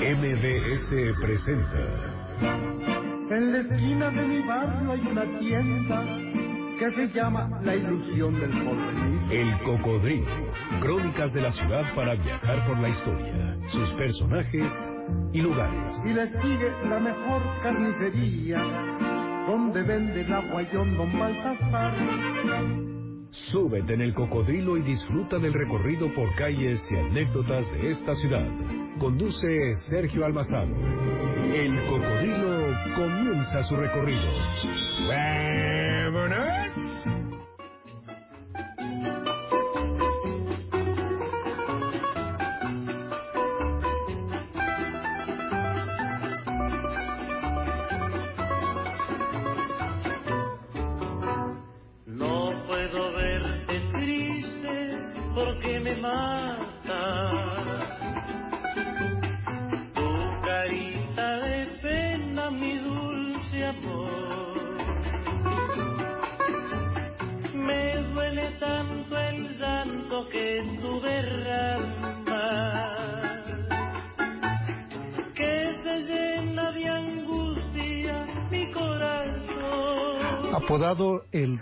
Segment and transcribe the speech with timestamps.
[0.00, 1.80] MBS presenta.
[3.30, 6.04] En la esquina de mi barrio hay una tienda
[6.78, 9.32] que se llama La Ilusión del Porvenir.
[9.32, 10.52] El Cocodrilo.
[10.80, 14.70] Crónicas de la ciudad para viajar por la historia, sus personajes
[15.32, 15.92] y lugares.
[16.04, 18.62] Y le sigue la mejor carnicería,
[19.46, 22.93] donde vende el aguayón Don Baltasar.
[23.50, 28.46] Súbete en el cocodrilo y disfruta del recorrido por calles y anécdotas de esta ciudad.
[28.98, 30.72] Conduce Sergio Almazán.
[31.52, 34.30] El cocodrilo comienza su recorrido.
[35.08, 36.83] ¡Vámonos!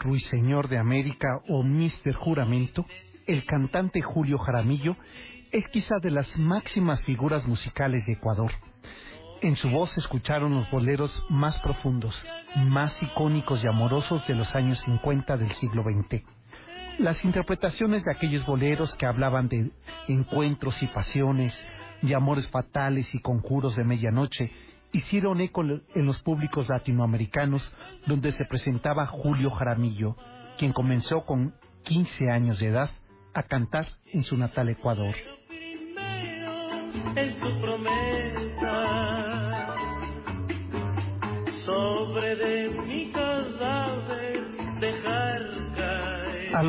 [0.03, 2.85] Ruiseñor de América o Mister Juramento,
[3.27, 4.97] el cantante Julio Jaramillo
[5.53, 8.51] es quizá de las máximas figuras musicales de Ecuador.
[9.43, 12.15] En su voz escucharon los boleros más profundos,
[12.57, 16.23] más icónicos y amorosos de los años 50 del siglo XX.
[16.99, 19.71] Las interpretaciones de aquellos boleros que hablaban de
[20.09, 21.55] encuentros y pasiones,
[22.03, 24.51] de amores fatales y conjuros de medianoche,
[24.93, 27.63] hicieron eco en los públicos latinoamericanos
[28.07, 30.17] donde se presentaba Julio Jaramillo,
[30.59, 32.91] quien comenzó con 15 años de edad
[33.35, 35.15] a cantar en su natal Ecuador.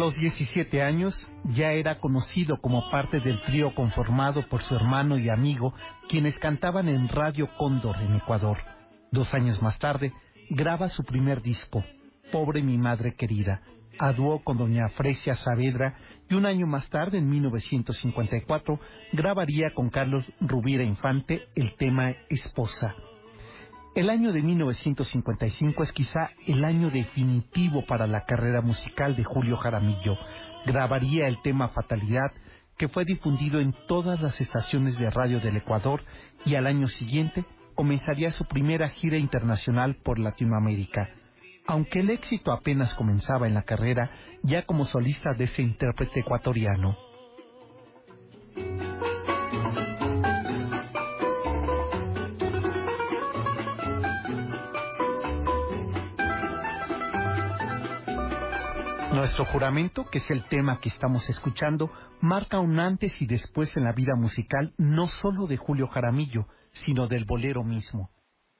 [0.03, 1.15] Los 17 años
[1.45, 5.73] ya era conocido como parte del trío conformado por su hermano y amigo,
[6.09, 8.57] quienes cantaban en Radio Cóndor en Ecuador.
[9.13, 10.11] Dos años más tarde,
[10.49, 11.85] graba su primer disco,
[12.33, 13.61] Pobre mi madre querida,
[13.97, 14.13] a
[14.43, 15.95] con doña Fresia Saavedra
[16.29, 18.79] y un año más tarde, en 1954,
[19.13, 22.93] grabaría con Carlos Rubiera Infante el tema Esposa.
[23.95, 29.55] El año de 1955 es quizá el año definitivo para la carrera musical de Julio
[29.57, 30.17] Jaramillo.
[30.65, 32.31] Grabaría el tema Fatalidad,
[32.75, 36.01] que fue difundido en todas las estaciones de radio del Ecuador
[36.43, 37.45] y al año siguiente
[37.75, 41.09] comenzaría su primera gira internacional por Latinoamérica.
[41.67, 44.09] Aunque el éxito apenas comenzaba en la carrera,
[44.41, 46.97] ya como solista de ese intérprete ecuatoriano.
[59.23, 61.89] Nuestro juramento, que es el tema que estamos escuchando,
[62.19, 67.07] marca un antes y después en la vida musical no solo de Julio Jaramillo, sino
[67.07, 68.09] del bolero mismo.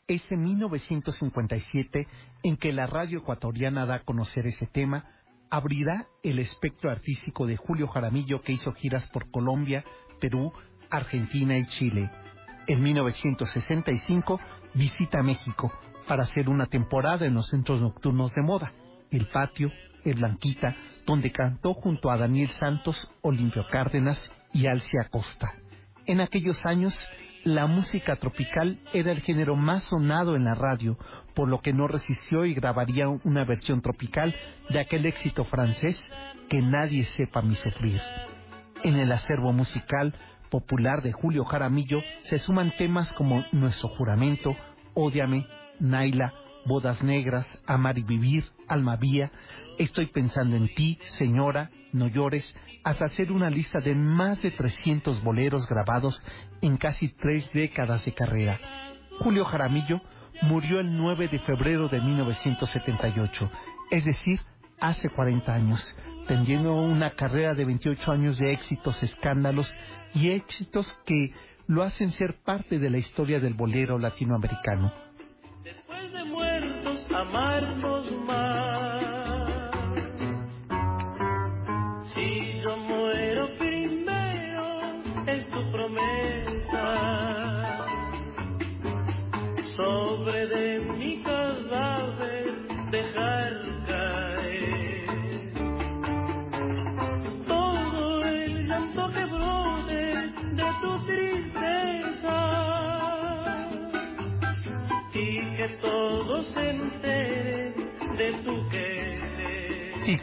[0.07, 2.07] Es en 1957
[2.43, 5.03] en que la radio ecuatoriana da a conocer ese tema,
[5.49, 9.83] abrirá el espectro artístico de Julio Jaramillo que hizo giras por Colombia,
[10.21, 10.53] Perú,
[10.89, 12.09] Argentina y Chile.
[12.67, 14.39] En 1965
[14.75, 15.73] visita México
[16.07, 18.71] para hacer una temporada en los centros nocturnos de moda,
[19.11, 19.69] El Patio,
[20.11, 20.75] Blanquita,
[21.05, 24.19] donde cantó junto a Daniel Santos, Olimpio Cárdenas
[24.51, 25.53] y Alcia Costa.
[26.05, 26.93] En aquellos años,
[27.45, 30.97] la música tropical era el género más sonado en la radio,
[31.33, 34.35] por lo que no resistió y grabaría una versión tropical
[34.69, 36.01] de aquel éxito francés
[36.49, 38.01] que nadie sepa mi sufrir.
[38.83, 40.13] En el acervo musical
[40.49, 44.55] popular de Julio Jaramillo se suman temas como Nuestro Juramento,
[44.93, 45.47] Ódiame,
[45.79, 46.33] Naila,
[46.65, 49.31] Bodas Negras, Amar y Vivir, Alma Vía,
[49.77, 52.45] Estoy pensando en ti, Señora, No llores,
[52.83, 56.23] hasta hacer una lista de más de 300 boleros grabados
[56.61, 58.59] en casi tres décadas de carrera.
[59.19, 60.01] Julio Jaramillo
[60.43, 63.51] murió el 9 de febrero de 1978,
[63.89, 64.39] es decir,
[64.79, 65.95] hace 40 años,
[66.27, 69.73] teniendo una carrera de 28 años de éxitos, escándalos
[70.13, 71.33] y éxitos que
[71.67, 75.02] lo hacen ser parte de la historia del bolero latinoamericano.
[77.33, 78.02] Después de muertos,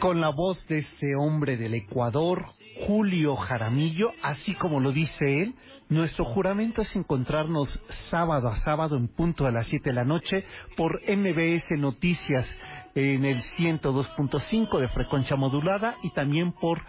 [0.01, 2.47] con la voz de ese hombre del Ecuador,
[2.87, 5.53] Julio Jaramillo, así como lo dice él,
[5.89, 7.69] nuestro juramento es encontrarnos
[8.09, 10.43] sábado a sábado en punto a las 7 de la noche
[10.75, 12.47] por MBS Noticias
[12.95, 16.81] en el 102.5 de frecuencia modulada y también por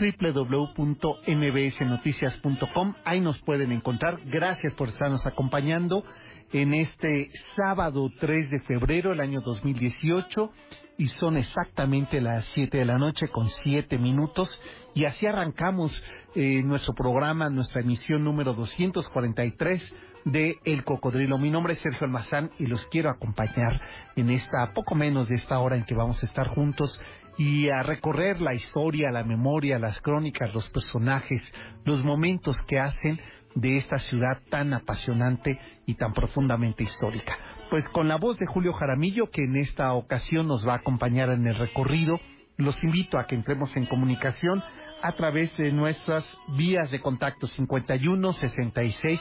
[0.00, 2.94] www.mbsnoticias.com.
[3.04, 4.18] Ahí nos pueden encontrar.
[4.24, 6.04] Gracias por estarnos acompañando
[6.52, 10.50] en este sábado 3 de febrero del año 2018
[10.96, 14.60] y son exactamente las 7 de la noche con 7 minutos
[14.94, 15.92] y así arrancamos
[16.34, 19.82] eh, nuestro programa, nuestra emisión número 243
[20.24, 21.38] de El Cocodrilo.
[21.38, 23.80] Mi nombre es Sergio Almazán y los quiero acompañar
[24.16, 27.00] en esta poco menos de esta hora en que vamos a estar juntos
[27.40, 31.40] y a recorrer la historia, la memoria, las crónicas, los personajes,
[31.86, 33.18] los momentos que hacen
[33.54, 37.34] de esta ciudad tan apasionante y tan profundamente histórica.
[37.70, 41.30] Pues con la voz de Julio Jaramillo, que en esta ocasión nos va a acompañar
[41.30, 42.20] en el recorrido,
[42.58, 44.62] los invito a que entremos en comunicación
[45.02, 46.26] a través de nuestras
[46.58, 49.18] vías de contacto 51 66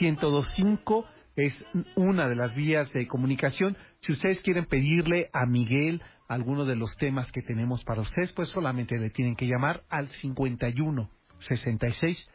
[0.00, 1.04] 1025
[1.36, 1.54] es
[1.96, 3.76] una de las vías de comunicación.
[4.00, 8.48] Si ustedes quieren pedirle a Miguel alguno de los temas que tenemos para ustedes, pues
[8.50, 11.10] solamente le tienen que llamar al 51
[11.48, 12.28] 66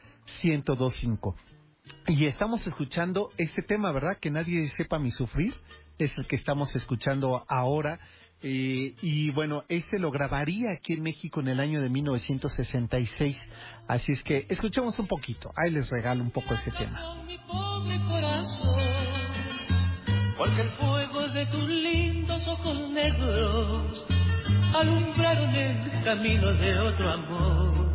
[0.43, 1.35] 1025.
[2.07, 4.17] Y estamos escuchando este tema, ¿verdad?
[4.19, 5.53] Que nadie sepa mi sufrir.
[5.97, 7.99] Es el que estamos escuchando ahora.
[8.47, 13.35] Eh, y bueno, este lo grabaría aquí en México en el año de 1966.
[13.87, 15.51] Así es que escuchemos un poquito.
[15.55, 17.23] Ahí les regalo un poco ese tema.
[17.25, 18.83] Mi pobre corazón,
[20.37, 24.05] porque el fuego de tus lindos ojos negros
[24.75, 27.94] alumbraron el camino de otro amor.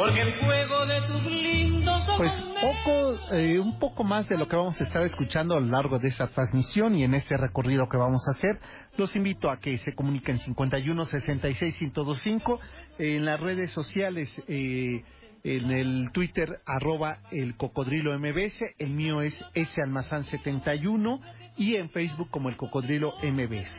[0.00, 4.48] Porque el fuego de tus lindos ojos Pues poco, eh, un poco más de lo
[4.48, 7.86] que vamos a estar escuchando a lo largo de esta transmisión y en este recorrido
[7.86, 8.58] que vamos a hacer.
[8.96, 12.60] Los invito a que se comuniquen 51 66 1025
[12.98, 14.34] en las redes sociales.
[14.48, 15.04] Eh,
[15.44, 21.20] en el Twitter arroba el cocodrilo mbs, el mío es S almazán 71
[21.58, 23.70] y en Facebook como el cocodrilo mbs.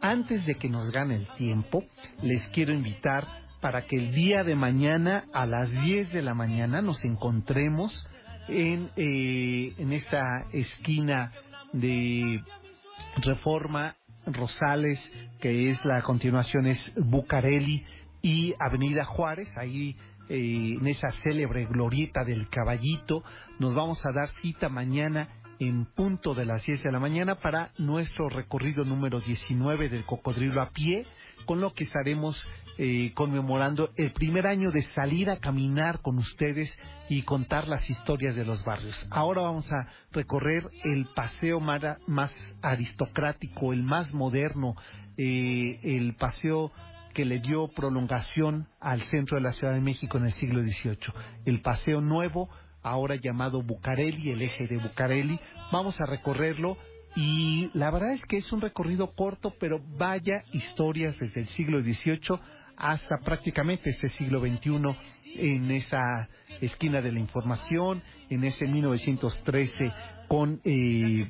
[0.00, 1.84] Antes de que nos gane el tiempo,
[2.22, 6.82] les quiero invitar para que el día de mañana a las 10 de la mañana
[6.82, 8.08] nos encontremos
[8.48, 11.32] en, eh, en esta esquina
[11.72, 12.42] de
[13.22, 14.98] Reforma Rosales,
[15.40, 17.84] que es la continuación es Bucareli
[18.22, 19.96] y Avenida Juárez, ahí
[20.28, 23.22] eh, en esa célebre glorieta del caballito,
[23.58, 25.28] nos vamos a dar cita mañana
[25.58, 30.60] en punto de las 10 de la mañana para nuestro recorrido número 19 del cocodrilo
[30.60, 31.06] a pie,
[31.46, 32.36] con lo que estaremos
[32.78, 36.70] eh, conmemorando el primer año de salir a caminar con ustedes
[37.08, 38.94] y contar las historias de los barrios.
[39.10, 42.32] Ahora vamos a recorrer el paseo mara- más
[42.62, 44.74] aristocrático, el más moderno,
[45.16, 46.72] eh, el paseo
[47.14, 51.14] que le dio prolongación al centro de la Ciudad de México en el siglo XVIII.
[51.46, 52.50] El paseo nuevo,
[52.82, 55.40] ahora llamado Bucareli, el eje de Bucareli,
[55.72, 56.76] vamos a recorrerlo
[57.14, 61.80] y la verdad es que es un recorrido corto, pero vaya historias desde el siglo
[61.80, 62.38] XVIII
[62.76, 64.80] hasta prácticamente este siglo XXI
[65.36, 66.28] en esa
[66.60, 69.74] esquina de la información, en ese 1913
[70.28, 71.28] con eh,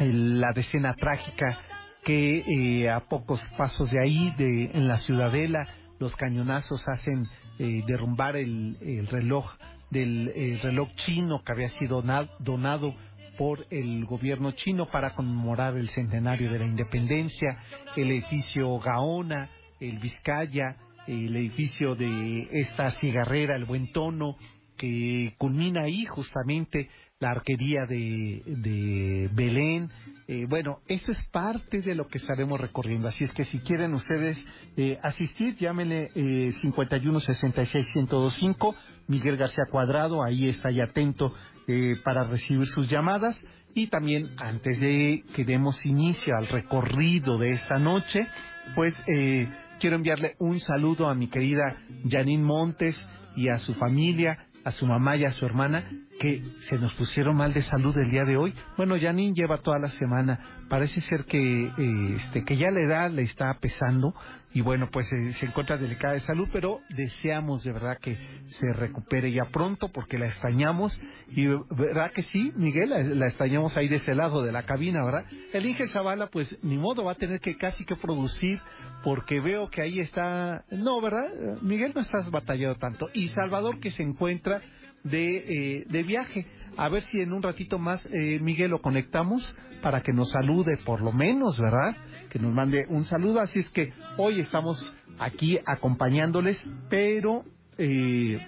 [0.00, 1.58] la decena trágica
[2.04, 2.38] que
[2.84, 5.66] eh, a pocos pasos de ahí, de, en la ciudadela,
[5.98, 7.26] los cañonazos hacen
[7.58, 9.46] eh, derrumbar el, el reloj
[9.90, 12.94] del el reloj chino que había sido na- donado
[13.38, 17.58] por el gobierno chino para conmemorar el centenario de la independencia,
[17.96, 19.48] el edificio Gaona,
[19.80, 24.36] el Vizcaya, el edificio de esta cigarrera, el Buen Tono,
[24.76, 29.88] que culmina ahí justamente la arquería de, de Belén.
[30.28, 33.08] Eh, bueno, eso es parte de lo que estaremos recorriendo.
[33.08, 34.38] Así es que si quieren ustedes
[34.76, 38.74] eh, asistir, llámenle eh, 51 66 1025
[39.08, 41.32] Miguel García Cuadrado, ahí está ya atento
[41.68, 43.40] eh, para recibir sus llamadas.
[43.74, 48.26] Y también, antes de que demos inicio al recorrido de esta noche,
[48.74, 49.48] pues eh,
[49.80, 51.76] quiero enviarle un saludo a mi querida
[52.08, 53.00] Janine Montes
[53.36, 55.84] y a su familia, a su mamá y a su hermana,
[56.18, 58.54] que se nos pusieron mal de salud el día de hoy.
[58.76, 60.38] Bueno, Janine lleva toda la semana.
[60.68, 64.14] Parece ser que, eh, este, que ya la edad le está pesando
[64.52, 68.72] y bueno, pues eh, se encuentra delicada de salud, pero deseamos de verdad que se
[68.72, 70.98] recupere ya pronto porque la extrañamos
[71.30, 75.04] y verdad que sí, Miguel, la, la extrañamos ahí de ese lado de la cabina,
[75.04, 75.26] ¿verdad?
[75.52, 78.58] El Inge Zavala, pues ni modo, va a tener que casi que producir
[79.04, 81.60] porque veo que ahí está, no, ¿verdad?
[81.60, 84.62] Miguel no estás batallando tanto y Salvador que se encuentra
[85.10, 86.46] de, de viaje.
[86.76, 88.06] A ver si en un ratito más,
[88.40, 91.96] Miguel, lo conectamos para que nos salude por lo menos, ¿verdad?
[92.28, 93.40] Que nos mande un saludo.
[93.40, 94.76] Así es que hoy estamos
[95.18, 97.44] aquí acompañándoles, pero
[97.78, 98.38] eh,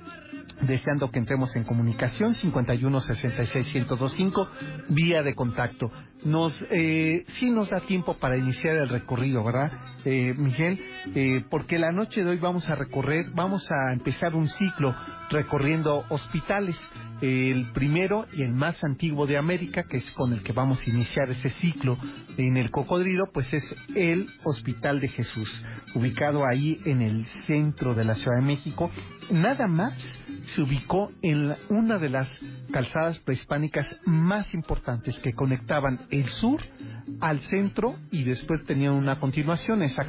[0.62, 4.48] deseando que entremos en comunicación 51 66 1025
[4.88, 5.90] vía de contacto.
[6.24, 9.70] Nos eh, sí nos da tiempo para iniciar el recorrido, ¿verdad,
[10.04, 10.80] eh, Miguel?
[11.14, 14.94] Eh, porque la noche de hoy vamos a recorrer, vamos a empezar un ciclo
[15.30, 16.76] recorriendo hospitales
[17.20, 20.90] el primero y el más antiguo de América, que es con el que vamos a
[20.90, 21.98] iniciar ese ciclo
[22.36, 28.04] en el cocodrilo, pues es el Hospital de Jesús, ubicado ahí en el centro de
[28.04, 28.90] la Ciudad de México.
[29.30, 29.94] Nada más
[30.54, 32.28] se ubicó en una de las
[32.72, 36.60] calzadas prehispánicas más importantes que conectaban el sur
[37.20, 40.06] al centro y después tenían una continuación, esa,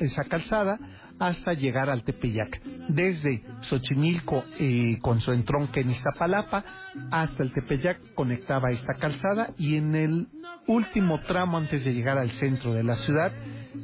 [0.00, 0.78] esa calzada
[1.18, 2.62] hasta llegar al Tepeyac.
[2.88, 6.64] Desde Xochimilco eh, con su entronque en Iztapalapa
[7.10, 10.28] hasta el Tepeyac conectaba esta calzada y en el
[10.66, 13.32] último tramo antes de llegar al centro de la ciudad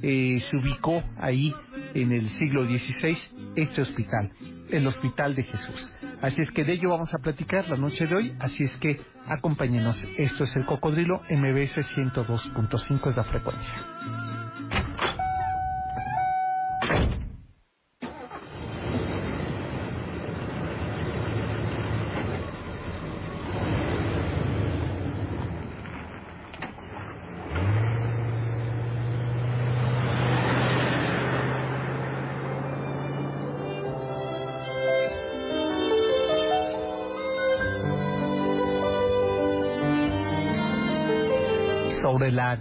[0.03, 1.55] eh, se ubicó ahí
[1.95, 3.17] en el siglo XVI
[3.57, 4.31] este hospital,
[4.71, 5.93] el Hospital de Jesús.
[6.23, 9.01] Así es que de ello vamos a platicar la noche de hoy, así es que
[9.27, 10.03] acompáñenos.
[10.17, 14.16] Esto es el Cocodrilo MBS 102.5 es la frecuencia.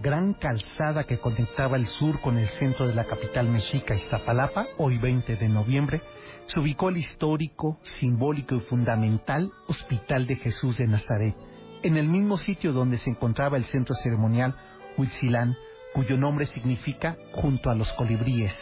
[0.06, 5.00] Gran calzada que conectaba el sur con el centro de la capital mexica, Iztapalapa, hoy
[5.00, 6.00] 20 de noviembre,
[6.46, 11.34] se ubicó el histórico, simbólico y fundamental Hospital de Jesús de Nazaret,
[11.82, 14.56] en el mismo sitio donde se encontraba el centro ceremonial
[14.96, 15.56] Huitzilán,
[15.96, 18.56] cuyo nombre significa junto a los colibríes.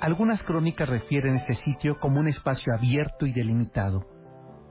[0.00, 4.06] Algunas crónicas refieren ese sitio como un espacio abierto y delimitado.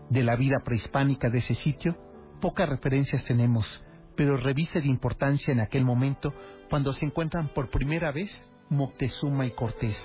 [0.10, 1.96] De la vida prehispánica de ese sitio,
[2.41, 3.85] pocas referencias tenemos,
[4.16, 6.34] pero revise de importancia en aquel momento
[6.70, 8.30] cuando se encuentran por primera vez
[8.70, 10.02] Moctezuma y Cortés.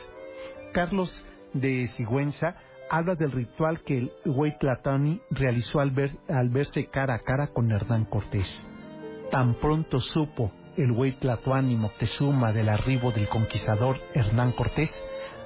[0.73, 1.25] Carlos
[1.55, 2.57] de Sigüenza
[2.91, 5.93] habla del ritual que el Huaytlatani realizó al,
[6.29, 8.47] al verse cara a cara con Hernán Cortés.
[9.31, 14.91] Tan pronto supo el Huaytlatani Moctezuma del arribo del conquistador Hernán Cortés,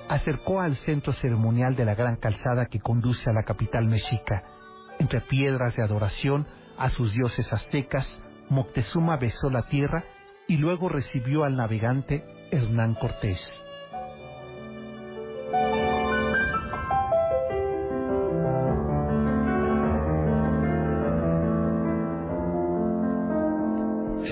[0.09, 4.45] acercó al centro ceremonial de la gran calzada que conduce a la capital mexica.
[4.99, 6.47] Entre piedras de adoración
[6.79, 8.07] a sus dioses aztecas,
[8.49, 10.05] Moctezuma besó la tierra
[10.47, 13.41] y luego recibió al navegante Hernán Cortés.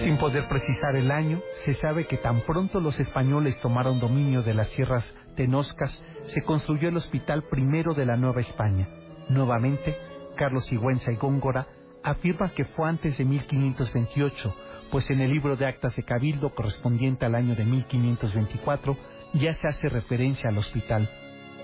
[0.02, 4.54] Sin poder precisar el año, se sabe que tan pronto los españoles tomaron dominio de
[4.54, 5.04] las tierras
[5.36, 8.88] tenoscas, se construyó el Hospital Primero de la Nueva España.
[9.28, 9.96] Nuevamente,
[10.36, 11.66] Carlos Sigüenza y Góngora
[12.02, 14.54] afirma que fue antes de 1528,
[14.90, 18.96] pues en el libro de actas de Cabildo correspondiente al año de 1524
[19.34, 21.08] ya se hace referencia al hospital.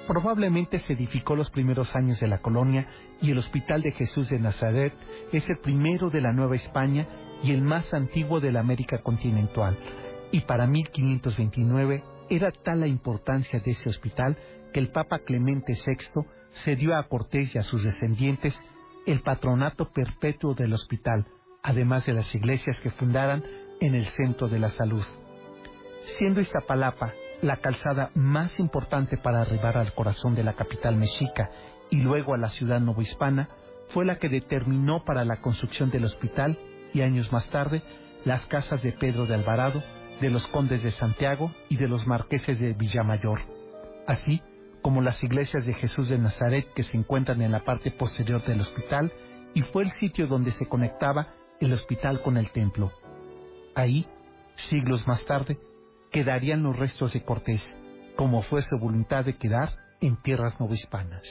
[0.07, 2.87] Probablemente se edificó los primeros años de la colonia
[3.21, 4.95] y el Hospital de Jesús de Nazaret
[5.33, 7.07] es el primero de la Nueva España
[7.42, 9.78] y el más antiguo de la América continental.
[10.33, 14.38] Y para 1529 era tal la importancia de ese hospital
[14.73, 16.23] que el Papa Clemente VI
[16.64, 18.59] cedió a Cortés y a sus descendientes
[19.12, 21.27] el patronato perpetuo del hospital,
[21.62, 23.43] además de las iglesias que fundaran
[23.81, 25.05] en el centro de la salud.
[26.19, 31.50] Siendo Iztapalapa la calzada más importante para arribar al corazón de la capital mexica
[31.91, 33.49] y luego a la ciudad novohispana,
[33.91, 36.59] fue la que determinó para la construcción del hospital
[36.93, 37.83] y años más tarde
[38.25, 39.83] las casas de Pedro de Alvarado,
[40.21, 43.41] de los condes de Santiago y de los marqueses de Villamayor.
[44.07, 44.43] Así,
[44.88, 48.62] como las iglesias de Jesús de Nazaret que se encuentran en la parte posterior del
[48.62, 49.12] hospital
[49.52, 52.90] y fue el sitio donde se conectaba el hospital con el templo.
[53.75, 54.07] Ahí,
[54.71, 55.59] siglos más tarde,
[56.11, 57.62] quedarían los restos de Cortés,
[58.16, 59.68] como fue su voluntad de quedar
[60.00, 61.23] en tierras novohispanas.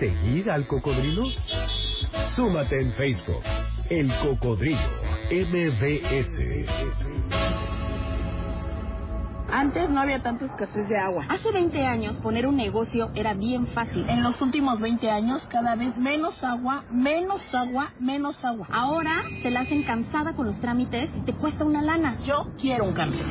[0.00, 1.24] Al cocodrilo?
[2.36, 3.42] Súmate en Facebook,
[3.90, 4.78] El Cocodrilo.
[5.28, 6.38] MBS.
[9.50, 11.26] Antes no había tanta escasez de agua.
[11.28, 14.08] Hace 20 años poner un negocio era bien fácil.
[14.08, 18.68] En los últimos 20 años cada vez menos agua, menos agua, menos agua.
[18.70, 22.18] Ahora te la hacen cansada con los trámites y te cuesta una lana.
[22.24, 23.24] Yo quiero un cambio.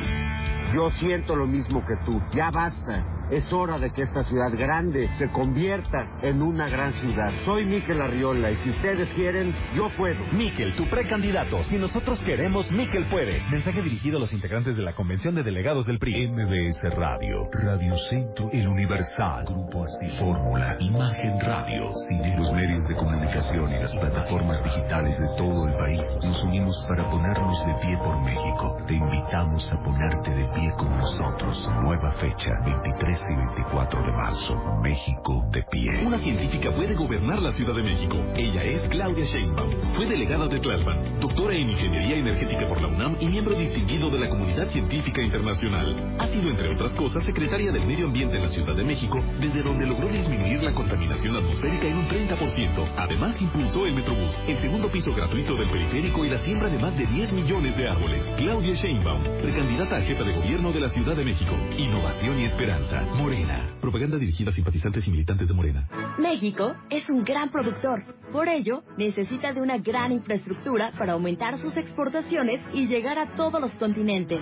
[0.74, 2.20] Yo siento lo mismo que tú.
[2.34, 3.17] Ya basta.
[3.30, 7.30] Es hora de que esta ciudad grande se convierta en una gran ciudad.
[7.44, 10.18] Soy Miquel Arriola y si ustedes quieren, yo puedo.
[10.32, 11.62] Miquel, tu precandidato.
[11.64, 13.42] Si nosotros queremos, Miquel puede.
[13.50, 16.28] Mensaje dirigido a los integrantes de la Convención de Delegados del PRI.
[16.28, 22.94] MBS Radio, Radio Centro, El Universal, Grupo Así, Fórmula, Imagen Radio, Cine, los medios de
[22.94, 26.00] comunicación y las plataformas digitales de todo el país.
[26.24, 28.76] Nos unimos para ponernos de pie por México.
[28.86, 31.68] Te invitamos a ponerte de pie con nosotros.
[31.82, 34.54] Nueva fecha, 23 y 24 de marzo.
[34.82, 36.04] México de pie.
[36.04, 38.16] Una científica puede gobernar la Ciudad de México.
[38.34, 39.70] Ella es Claudia Sheinbaum.
[39.96, 44.18] Fue delegada de Tlalpan, doctora en Ingeniería Energética por la UNAM y miembro distinguido de
[44.18, 46.16] la Comunidad Científica Internacional.
[46.18, 49.62] Ha sido, entre otras cosas, secretaria del Medio Ambiente en la Ciudad de México, desde
[49.62, 52.88] donde logró disminuir la contaminación atmosférica en un 30%.
[52.96, 56.96] Además, impulsó el Metrobús, el segundo piso gratuito del periférico y la siembra de más
[56.96, 58.24] de 10 millones de árboles.
[58.36, 61.54] Claudia Sheinbaum, precandidata a jefa de gobierno de la Ciudad de México.
[61.76, 63.04] Innovación y esperanza.
[63.16, 63.76] Morena.
[63.80, 65.88] Propaganda dirigida a simpatizantes y militantes de Morena.
[66.18, 68.02] México es un gran productor.
[68.32, 73.60] Por ello, necesita de una gran infraestructura para aumentar sus exportaciones y llegar a todos
[73.60, 74.40] los continentes.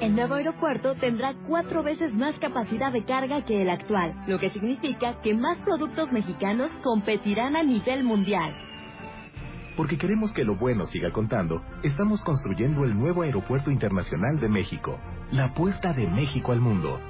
[0.00, 4.50] El nuevo aeropuerto tendrá cuatro veces más capacidad de carga que el actual, lo que
[4.50, 8.54] significa que más productos mexicanos competirán a nivel mundial.
[9.76, 14.98] Porque queremos que lo bueno siga contando, estamos construyendo el nuevo Aeropuerto Internacional de México,
[15.32, 17.00] la puerta de México al mundo.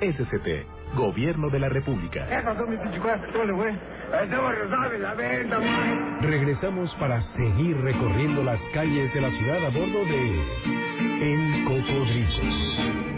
[0.00, 2.26] SCT, Gobierno de la República.
[6.20, 10.40] Regresamos para seguir recorriendo las calles de la ciudad a bordo de
[11.22, 13.15] El Cocodrilo.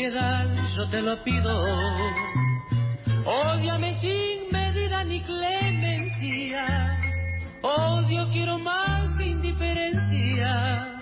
[0.00, 1.52] Piedad, yo te lo pido.
[3.26, 6.96] Ódiame sin medida ni clemencia.
[7.60, 11.00] Odio quiero más indiferencia.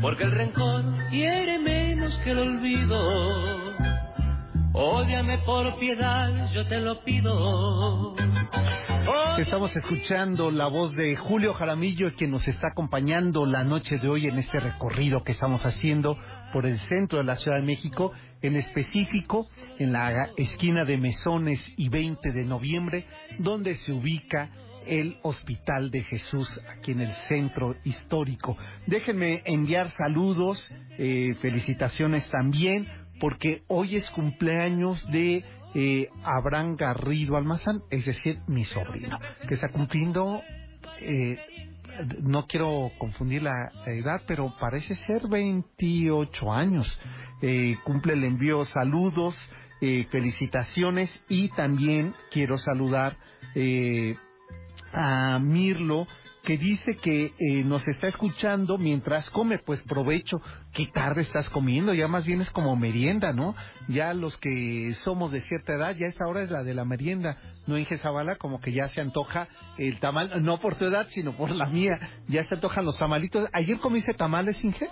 [0.00, 3.75] Porque el rencor quiere menos que el olvido.
[4.78, 8.14] Ódiame por piedad, yo te lo pido.
[9.38, 14.26] Estamos escuchando la voz de Julio Jaramillo, quien nos está acompañando la noche de hoy
[14.26, 16.18] en este recorrido que estamos haciendo
[16.52, 18.12] por el centro de la Ciudad de México,
[18.42, 23.06] en específico en la esquina de Mesones y 20 de noviembre,
[23.38, 24.50] donde se ubica
[24.86, 28.58] el Hospital de Jesús aquí en el centro histórico.
[28.86, 37.82] Déjenme enviar saludos, eh, felicitaciones también, porque hoy es cumpleaños de eh, Abraham Garrido Almazán,
[37.90, 40.40] es decir, mi sobrino, que está cumpliendo,
[41.00, 41.38] eh,
[42.22, 47.00] no quiero confundir la edad, pero parece ser 28 años.
[47.42, 49.34] Eh, cumple, le envío saludos,
[49.80, 53.16] eh, felicitaciones y también quiero saludar
[53.54, 54.16] eh,
[54.96, 56.06] a Mirlo
[56.46, 60.40] que dice que eh, nos está escuchando mientras come, pues provecho.
[60.72, 63.56] Qué tarde estás comiendo, ya más bien es como merienda, ¿no?
[63.88, 67.36] Ya los que somos de cierta edad, ya esta hora es la de la merienda,
[67.66, 68.36] ¿no, Inge Zavala?
[68.36, 71.98] Como que ya se antoja el tamal, no por tu edad, sino por la mía,
[72.28, 73.48] ya se antojan los tamalitos.
[73.52, 74.88] ¿Ayer comiste tamales, Inge?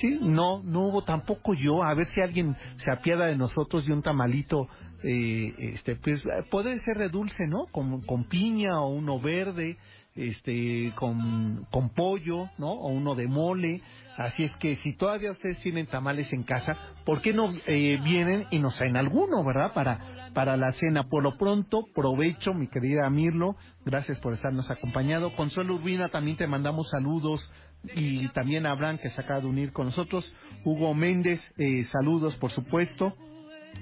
[0.00, 1.82] Sí, no, no hubo tampoco yo.
[1.82, 4.68] A ver si alguien se apiada de nosotros y un tamalito,
[5.02, 7.66] eh, este, pues puede ser de dulce, ¿no?
[7.70, 9.76] Con, piña o uno verde
[10.14, 12.70] este con, con pollo, ¿no?
[12.70, 13.82] O uno de mole.
[14.16, 18.46] Así es que si todavía ustedes tienen tamales en casa, ¿por qué no eh, vienen
[18.50, 19.72] y nos traen alguno, verdad?
[19.72, 21.04] Para, para la cena.
[21.04, 23.56] Por lo pronto, provecho, mi querida Mirlo.
[23.84, 25.34] Gracias por estarnos acompañado.
[25.34, 27.50] Consuelo Urbina, también te mandamos saludos.
[27.94, 30.32] Y también a Abraham, que se acaba de unir con nosotros.
[30.64, 33.14] Hugo Méndez, eh, saludos, por supuesto.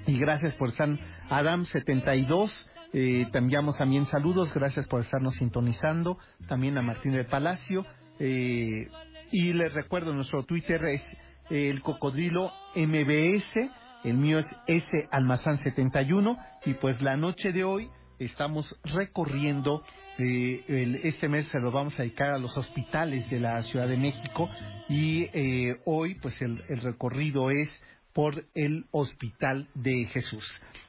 [0.07, 0.89] Y gracias por estar.
[1.29, 2.51] Adam72.
[2.95, 6.17] Eh, te enviamos también saludos, gracias por estarnos sintonizando.
[6.47, 7.85] También a Martín del Palacio.
[8.19, 8.87] Eh,
[9.31, 11.01] y les recuerdo, nuestro Twitter es
[11.49, 13.71] eh, el cocodrilo MBS.
[14.03, 16.37] El mío es S Almazán 71.
[16.65, 17.89] Y pues la noche de hoy
[18.25, 19.83] estamos recorriendo.
[20.17, 23.87] Eh, el, este mes se lo vamos a dedicar a los hospitales de la Ciudad
[23.87, 24.49] de México.
[24.89, 27.69] Y eh, hoy, pues el, el recorrido es
[28.13, 30.45] por el Hospital de Jesús.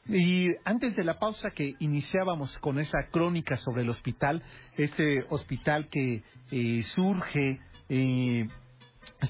[0.09, 4.43] Y antes de la pausa que iniciábamos con esa crónica sobre el hospital,
[4.77, 8.47] este hospital que eh, surge, eh,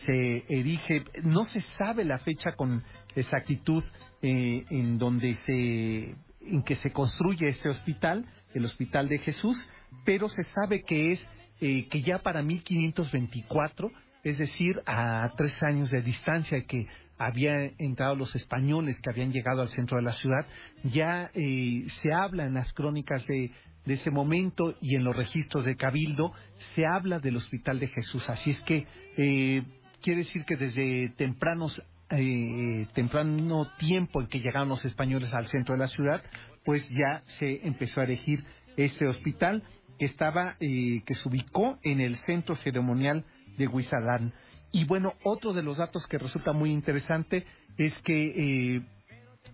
[0.05, 2.83] se erige, no se sabe la fecha con
[3.15, 3.85] exactitud
[4.23, 9.57] eh, en donde se, en que se construye este hospital, el Hospital de Jesús,
[10.05, 11.27] pero se sabe que es
[11.61, 13.91] que ya para 1524,
[14.23, 16.87] es decir, a tres años de distancia que
[17.19, 20.47] habían entrado los españoles que habían llegado al centro de la ciudad,
[20.85, 23.51] ya eh, se habla en las crónicas de,
[23.85, 26.33] de, ese momento y en los registros de Cabildo,
[26.75, 28.29] se habla del Hospital de Jesús.
[28.29, 29.63] Así es que eh,
[30.03, 31.81] quiere decir que desde tempranos
[32.11, 36.23] eh, temprano tiempo en que llegaron los españoles al centro de la ciudad,
[36.65, 38.45] pues ya se empezó a elegir
[38.77, 39.63] este hospital
[39.99, 43.25] que estaba, eh, que se ubicó en el centro ceremonial
[43.57, 44.33] de Huizalán.
[44.73, 47.45] Y bueno, otro de los datos que resulta muy interesante
[47.77, 48.83] es que eh,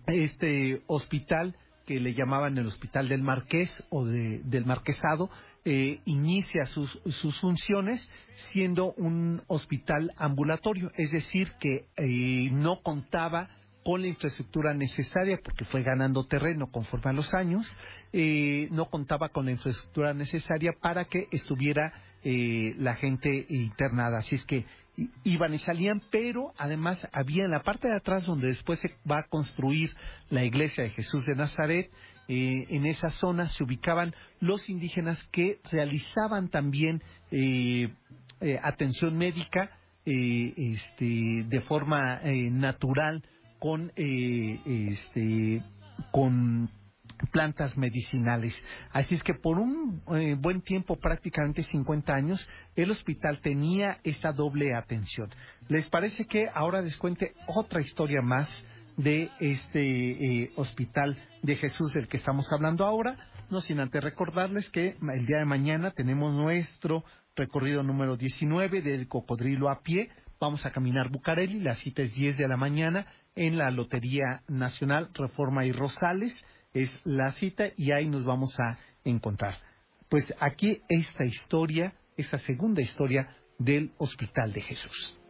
[0.07, 5.29] este hospital que le llamaban el Hospital del Marqués o del Marquesado,
[5.65, 8.09] eh, inicia sus, sus, funciones
[8.51, 13.49] siendo un hospital ambulatorio, es decir, que eh, no contaba
[13.83, 17.65] con la infraestructura necesaria porque fue ganando terreno conforme a los años,
[18.13, 24.19] eh, no contaba con la infraestructura necesaria para que estuviera eh, la gente internada.
[24.19, 24.65] Así es que
[25.23, 29.19] iban y salían, pero además había en la parte de atrás donde después se va
[29.19, 29.89] a construir
[30.29, 31.91] la iglesia de Jesús de Nazaret,
[32.27, 37.01] eh, en esa zona se ubicaban los indígenas que realizaban también
[37.31, 37.89] eh,
[38.39, 39.71] eh, atención médica
[40.05, 43.21] este, de forma natural
[43.59, 45.61] con, este,
[46.11, 46.71] con
[47.31, 48.53] plantas medicinales.
[48.91, 54.31] Así es que por un eh, buen tiempo, prácticamente 50 años, el hospital tenía esta
[54.31, 55.29] doble atención.
[55.67, 58.49] ¿Les parece que ahora les cuente otra historia más
[58.97, 63.15] de este eh, hospital de Jesús del que estamos hablando ahora?
[63.49, 67.03] No sin antes recordarles que el día de mañana tenemos nuestro
[67.35, 70.09] recorrido número 19 del cocodrilo a pie.
[70.39, 73.05] Vamos a caminar Bucareli, la cita es 10 de la mañana
[73.35, 76.33] en la Lotería Nacional Reforma y Rosales
[76.73, 79.55] es la cita y ahí nos vamos a encontrar.
[80.09, 85.20] Pues aquí esta historia, esa segunda historia del Hospital de Jesús.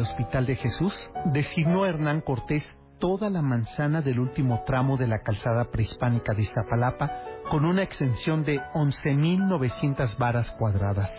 [0.00, 0.94] Hospital de Jesús,
[1.26, 2.64] designó Hernán Cortés
[2.98, 7.10] toda la manzana del último tramo de la calzada prehispánica de Iztapalapa
[7.50, 11.10] con una extensión de 11.900 varas cuadradas.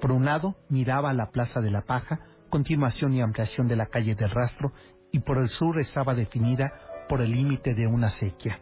[0.00, 2.20] Por un lado, miraba a la Plaza de la Paja,
[2.50, 4.72] continuación y ampliación de la calle del Rastro,
[5.10, 6.72] y por el sur estaba definida
[7.08, 8.60] por el límite de una sequía.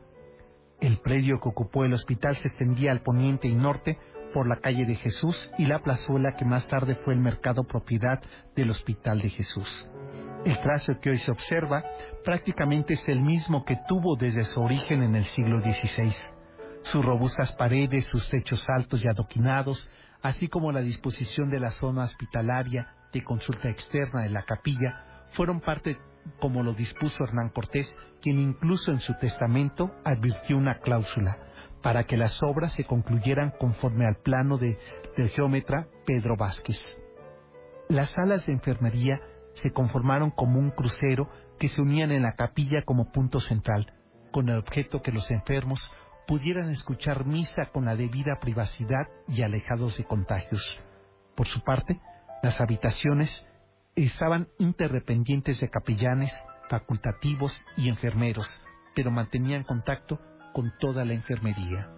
[0.80, 3.98] El predio que ocupó el hospital se extendía al poniente y norte
[4.32, 8.20] por la calle de Jesús y la plazuela que más tarde fue el mercado propiedad
[8.54, 9.90] del Hospital de Jesús.
[10.44, 11.84] El trazo que hoy se observa
[12.24, 16.14] prácticamente es el mismo que tuvo desde su origen en el siglo XVI.
[16.82, 19.88] Sus robustas paredes, sus techos altos y adoquinados,
[20.20, 25.60] así como la disposición de la zona hospitalaria de consulta externa de la capilla, fueron
[25.60, 25.98] parte
[26.40, 31.36] como lo dispuso Hernán Cortés, quien incluso en su testamento advirtió una cláusula
[31.82, 34.78] para que las obras se concluyeran conforme al plano de,
[35.16, 36.76] del geómetra Pedro Vázquez.
[37.88, 39.20] Las salas de enfermería
[39.54, 43.92] se conformaron como un crucero que se unían en la capilla como punto central,
[44.30, 45.84] con el objeto que los enfermos
[46.26, 50.80] pudieran escuchar misa con la debida privacidad y alejados de contagios.
[51.36, 52.00] Por su parte,
[52.42, 53.30] las habitaciones
[53.94, 56.32] estaban interdependientes de capellanes,
[56.70, 58.46] facultativos y enfermeros,
[58.94, 60.18] pero mantenían contacto
[60.52, 61.88] con toda la enfermería.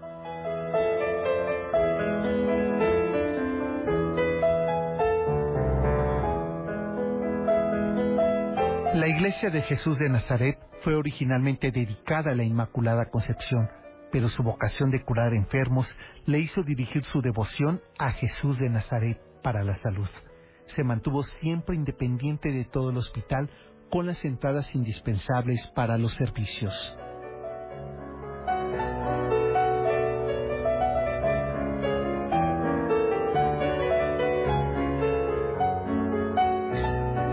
[8.95, 13.69] La iglesia de Jesús de Nazaret fue originalmente dedicada a la Inmaculada Concepción,
[14.13, 15.87] pero su vocación de curar enfermos
[16.27, 20.09] le hizo dirigir su devoción a Jesús de Nazaret para la salud.
[20.67, 23.51] Se mantuvo siempre independiente de todo el hospital
[23.91, 26.73] con las entradas indispensables para los servicios.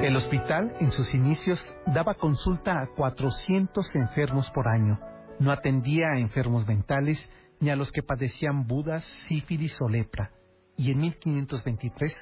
[0.01, 4.99] El hospital, en sus inicios, daba consulta a 400 enfermos por año.
[5.39, 7.23] No atendía a enfermos mentales
[7.59, 10.31] ni a los que padecían budas, sífilis o lepra.
[10.75, 12.13] Y en 1523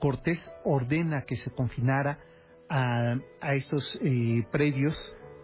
[0.00, 2.18] Cortés ordena que se confinara
[2.68, 4.96] a, a estos eh, predios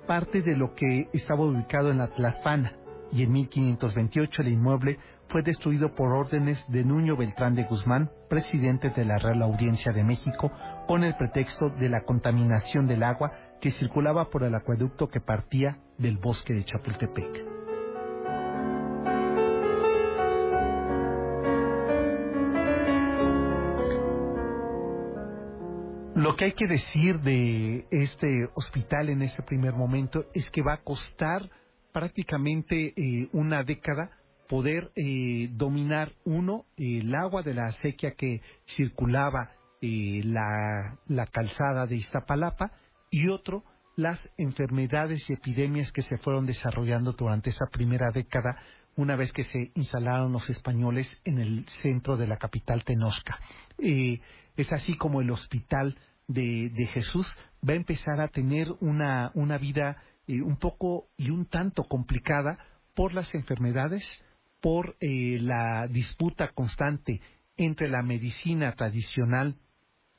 [0.09, 2.72] parte de lo que estaba ubicado en la Tlafana
[3.12, 4.99] y en 1528 el inmueble
[5.37, 10.03] fue destruido por órdenes de Nuño Beltrán de Guzmán, presidente de la Real Audiencia de
[10.03, 10.51] México,
[10.88, 15.77] con el pretexto de la contaminación del agua que circulaba por el acueducto que partía
[15.99, 17.44] del bosque de Chapultepec.
[26.14, 30.72] Lo que hay que decir de este hospital en ese primer momento es que va
[30.72, 31.42] a costar
[31.92, 34.11] prácticamente eh, una década
[34.48, 38.40] poder eh, dominar uno el agua de la acequia que
[38.76, 42.72] circulaba eh, la, la calzada de Iztapalapa
[43.11, 43.64] y otro
[43.96, 48.59] las enfermedades y epidemias que se fueron desarrollando durante esa primera década
[48.96, 53.38] una vez que se instalaron los españoles en el centro de la capital Tenosca.
[53.78, 55.96] es así como el hospital
[56.28, 57.26] de, de, Jesús
[57.66, 62.59] va a empezar a tener una, una vida eh, un poco y un tanto complicada
[62.94, 64.02] por las enfermedades,
[64.66, 67.20] por eh, la disputa constante
[67.57, 69.55] entre la medicina tradicional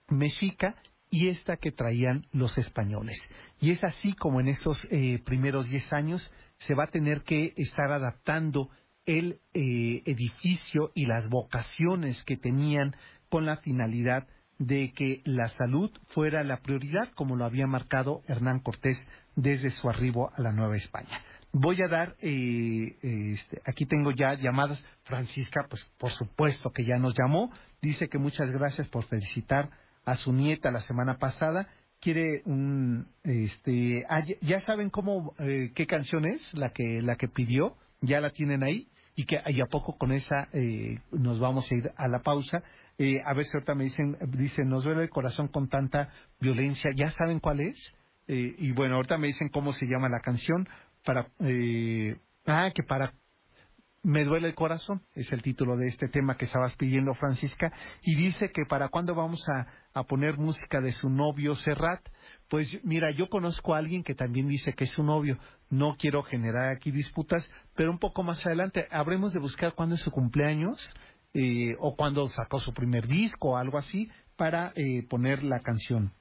[0.08, 0.76] mexica
[1.10, 3.20] y esta que traían los españoles.
[3.60, 7.56] Y es así como en estos eh, primeros diez años se va a tener que
[7.58, 8.70] estar adaptando
[9.06, 12.96] el edificio y las vocaciones que tenían
[13.28, 14.30] con la finalidad
[14.60, 18.98] de que la salud fuera la prioridad, como lo había marcado Hernán Cortés
[19.36, 21.22] desde su arribo a la Nueva España.
[21.60, 22.96] Voy a dar, eh,
[23.34, 24.84] este, aquí tengo ya llamadas.
[25.04, 27.52] Francisca, pues por supuesto que ya nos llamó.
[27.82, 29.70] Dice que muchas gracias por felicitar
[30.06, 31.68] a su nieta la semana pasada.
[32.00, 37.28] Quiere un, este, ah, ya saben cómo, eh, qué canción es la que la que
[37.28, 37.76] pidió.
[38.02, 41.76] Ya la tienen ahí y que y a poco con esa eh, nos vamos a
[41.76, 42.62] ir a la pausa.
[43.00, 47.10] Eh, a si ahorita me dicen, dicen, nos duele el corazón con tanta violencia, ¿ya
[47.12, 47.78] saben cuál es?
[48.28, 50.68] Eh, y bueno, ahorita me dicen cómo se llama la canción,
[51.08, 53.14] para, eh, ah, que para
[54.04, 57.72] me duele el corazón, es el título de este tema que estabas pidiendo, Francisca,
[58.04, 62.02] y dice que para cuándo vamos a, a, poner música de su novio Serrat.
[62.50, 65.38] Pues mira, yo conozco a alguien que también dice que es su novio.
[65.70, 70.02] No quiero generar aquí disputas, pero un poco más adelante habremos de buscar cuándo es
[70.02, 70.78] su cumpleaños
[71.34, 76.14] eh, o cuando sacó su primer disco o algo así para eh, poner la canción.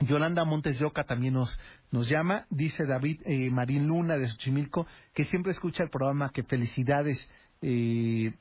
[0.00, 1.58] Yolanda Montes de Oca también nos,
[1.90, 6.42] nos llama, dice David eh, Marín Luna de Xochimilco, que siempre escucha el programa, que
[6.42, 7.28] felicidades.
[7.62, 8.32] Eh,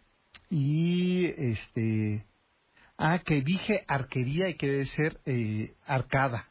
[0.49, 2.25] y este.
[2.97, 6.47] Ah, que dije arquería y que debe ser eh, arcada.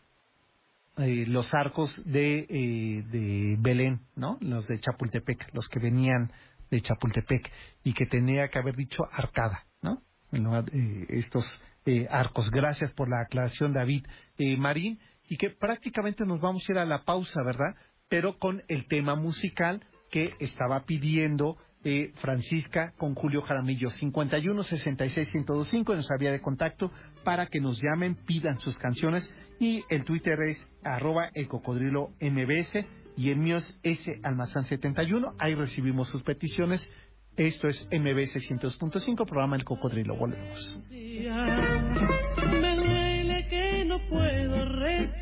[0.98, 4.36] Eh, los arcos de, eh, de Belén, ¿no?
[4.40, 6.30] Los de Chapultepec, los que venían
[6.70, 7.50] de Chapultepec,
[7.82, 10.02] y que tenía que haber dicho arcada, ¿no?
[10.32, 11.46] Eh, estos
[11.86, 12.50] eh, arcos.
[12.50, 14.06] Gracias por la aclaración, David
[14.38, 17.74] eh, Marín, y que prácticamente nos vamos a ir a la pausa, ¿verdad?
[18.08, 25.34] Pero con el tema musical que estaba pidiendo eh, Francisca con Julio Jaramillo, 51 66
[25.34, 26.92] 1025 en nuestra vía de contacto
[27.24, 32.86] para que nos llamen, pidan sus canciones y el Twitter es arroba el cocodrilo mbs
[33.16, 36.88] y el mío es S Almazán 71, ahí recibimos sus peticiones
[37.36, 40.16] esto es MBS 102.5, programa El Cocodrilo.
[40.16, 40.76] Volvemos.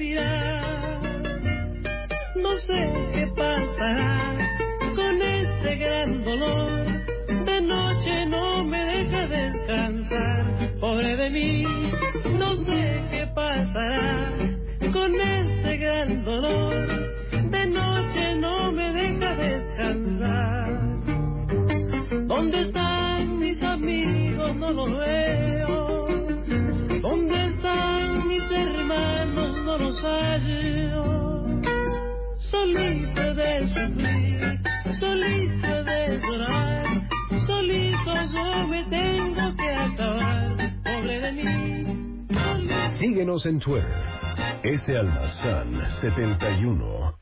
[0.00, 0.16] No
[2.56, 4.34] sé qué pasará
[4.96, 6.70] con este gran dolor.
[7.44, 10.44] De noche no me deja descansar.
[10.80, 11.64] Pobre de mí,
[12.38, 14.32] no sé qué pasará
[14.90, 16.74] con este gran dolor.
[17.50, 20.80] De noche no me deja descansar.
[22.26, 24.56] ¿Dónde están mis amigos?
[24.56, 25.49] No los veo.
[30.03, 31.46] Hallo.
[32.38, 34.61] Solito de sufrir,
[34.98, 36.87] solito de llorar,
[37.46, 40.57] solito yo me tengo que acabar.
[40.85, 42.26] Pobre de mí.
[42.98, 44.03] Síguenos en Twitter.
[44.62, 44.96] S.
[44.96, 47.19] Almazán 71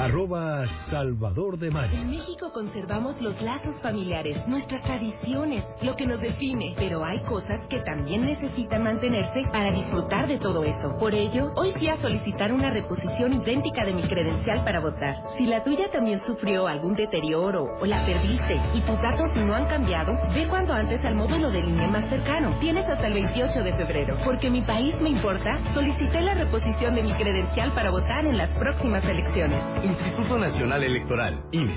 [0.00, 1.92] arroba Salvador de Mayo.
[1.92, 7.60] En México conservamos los lazos familiares, nuestras tradiciones, lo que nos define, pero hay cosas
[7.68, 10.96] que también necesitan mantenerse para disfrutar de todo eso.
[10.98, 15.16] Por ello, hoy fui a solicitar una reposición idéntica de mi credencial para votar.
[15.36, 19.66] Si la tuya también sufrió algún deterioro o la perdiste y tus datos no han
[19.66, 22.56] cambiado, ve cuando antes al módulo de línea más cercano.
[22.58, 24.16] Tienes hasta el 28 de febrero.
[24.24, 28.48] Porque mi país me importa, solicité la reposición de mi credencial para votar en las
[28.58, 29.60] próximas elecciones.
[29.90, 31.76] Instituto Nacional Electoral, INE.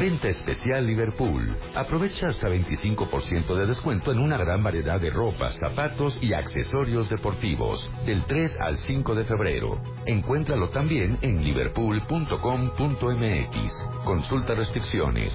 [0.00, 1.56] Venta especial Liverpool.
[1.76, 7.88] Aprovecha hasta 25% de descuento en una gran variedad de ropa, zapatos y accesorios deportivos.
[8.04, 9.80] Del 3 al 5 de febrero.
[10.04, 14.04] Encuéntralo también en liverpool.com.mx.
[14.04, 15.32] Consulta restricciones.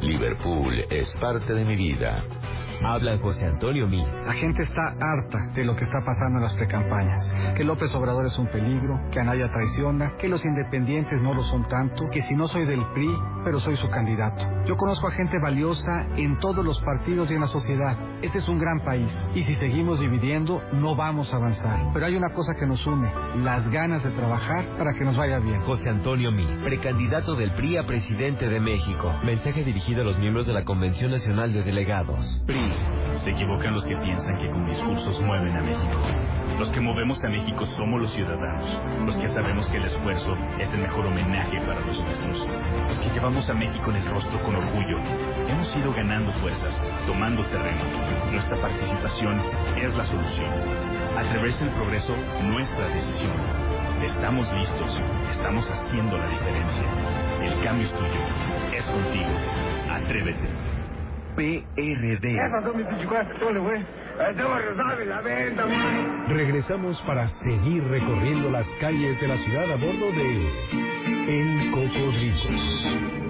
[0.00, 2.24] Liverpool es parte de mi vida.
[2.82, 4.02] Habla José Antonio Mí.
[4.24, 7.28] La gente está harta de lo que está pasando en las precampañas.
[7.54, 11.68] Que López Obrador es un peligro, que Anaya traiciona, que los independientes no lo son
[11.68, 13.10] tanto, que si no soy del PRI,
[13.44, 14.44] pero soy su candidato.
[14.66, 17.96] Yo conozco a gente valiosa en todos los partidos y en la sociedad.
[18.22, 21.90] Este es un gran país y si seguimos dividiendo no vamos a avanzar.
[21.92, 23.10] Pero hay una cosa que nos une,
[23.42, 25.60] las ganas de trabajar para que nos vaya bien.
[25.62, 29.12] José Antonio Mí, precandidato del PRI a presidente de México.
[29.24, 32.42] Mensaje dirigido a los miembros de la Convención Nacional de Delegados.
[32.46, 32.72] PRI.
[33.24, 36.30] Se equivocan los que piensan que con discursos mueven a México.
[36.58, 40.70] Los que movemos a México somos los ciudadanos, los que sabemos que el esfuerzo es
[40.72, 42.46] el mejor homenaje para los nuestros,
[42.88, 44.98] los que llevamos a México en el rostro con orgullo.
[45.48, 46.74] Hemos ido ganando fuerzas,
[47.06, 47.80] tomando terreno.
[48.32, 49.40] Nuestra participación
[49.76, 50.50] es la solución.
[51.16, 53.32] Atreverse el progreso, nuestra decisión.
[54.02, 56.82] Estamos listos, estamos haciendo la diferencia.
[57.40, 59.30] El cambio es tuyo, es contigo.
[59.90, 60.48] Atrévete.
[61.36, 62.36] PRD.
[66.28, 73.29] Regresamos para seguir recorriendo las calles de la ciudad a bordo de El Cocodrilo.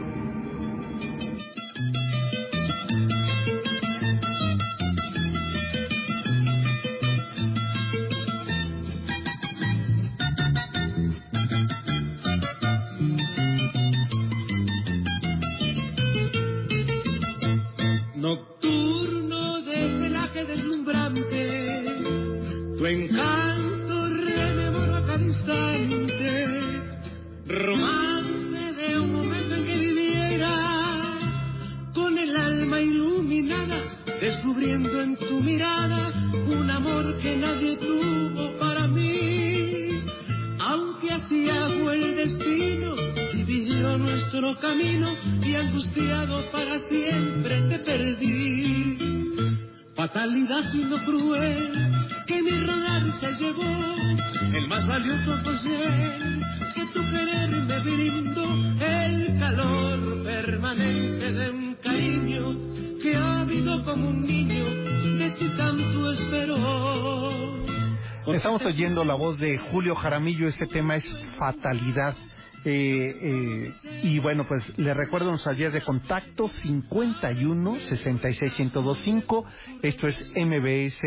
[68.81, 71.05] Oyendo la voz de Julio Jaramillo, este tema es
[71.39, 72.17] Fatalidad.
[72.65, 73.73] Eh, eh,
[74.05, 79.45] y bueno, pues le recuerdo nuestras vías de contacto 51 66 1025.
[79.83, 80.99] Esto es MBS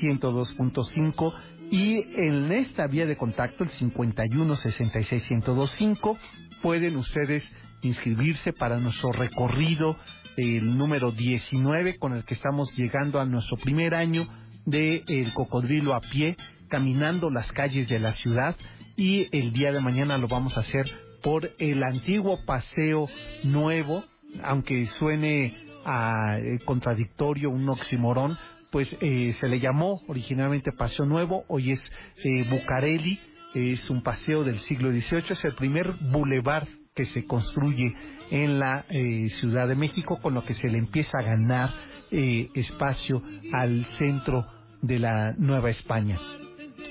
[0.00, 1.34] 102.5.
[1.70, 6.16] Y en esta vía de contacto, el 51 66 1025,
[6.62, 7.44] pueden ustedes
[7.82, 9.98] inscribirse para nuestro recorrido,
[10.38, 14.26] el número 19, con el que estamos llegando a nuestro primer año
[14.64, 16.38] de El Cocodrilo a pie,
[16.72, 18.56] caminando las calles de la ciudad
[18.96, 20.90] y el día de mañana lo vamos a hacer
[21.22, 23.10] por el antiguo paseo
[23.44, 24.06] nuevo,
[24.42, 25.54] aunque suene
[25.84, 28.38] a, eh, contradictorio, un oximorón,
[28.70, 31.84] pues eh, se le llamó originalmente Paseo Nuevo, hoy es
[32.24, 33.20] eh, Bucareli,
[33.52, 37.92] es un paseo del siglo XVIII, es el primer bulevar que se construye
[38.30, 41.68] en la eh, Ciudad de México, con lo que se le empieza a ganar
[42.10, 44.46] eh, espacio al centro
[44.80, 46.18] de la Nueva España.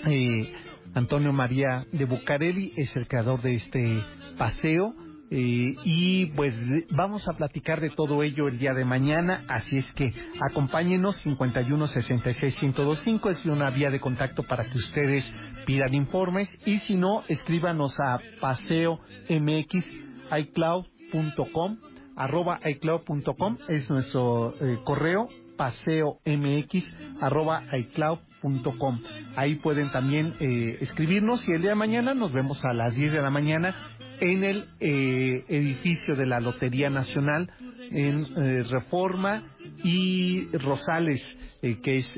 [0.07, 0.53] Eh,
[0.93, 4.03] Antonio María de Bucareli es el creador de este
[4.37, 4.93] paseo.
[5.33, 6.53] eh, y pues
[6.89, 11.87] vamos a platicar de todo ello el día de mañana, así es que acompáñenos 51
[11.87, 15.23] 66 1025 es una vía de contacto para que ustedes
[15.65, 19.85] pidan informes y si no escríbanos a paseo mx
[20.37, 21.77] icloud.com
[22.17, 26.83] arroba icloud.com es nuestro eh, correo paseo mx
[27.21, 27.63] arroba
[28.41, 28.99] icloud.com
[29.35, 33.13] ahí pueden también eh, escribirnos y el día de mañana nos vemos a las 10
[33.13, 33.75] de la mañana
[34.19, 37.49] en el eh, edificio de la Lotería Nacional
[37.91, 39.43] en eh, Reforma
[39.83, 41.21] y Rosales
[41.61, 42.09] eh, que es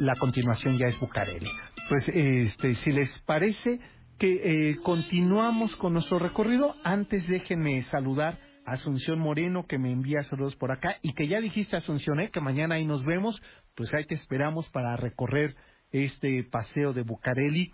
[0.00, 1.48] la continuación ya es Bucareli.
[1.88, 3.78] Pues este si les parece
[4.18, 10.70] que continuamos con nuestro recorrido antes déjenme saludar Asunción Moreno que me envía saludos por
[10.70, 12.30] acá y que ya dijiste Asunción ¿eh?
[12.30, 13.40] que mañana ahí nos vemos
[13.74, 15.54] pues ahí te esperamos para recorrer
[15.92, 17.72] este paseo de Bucareli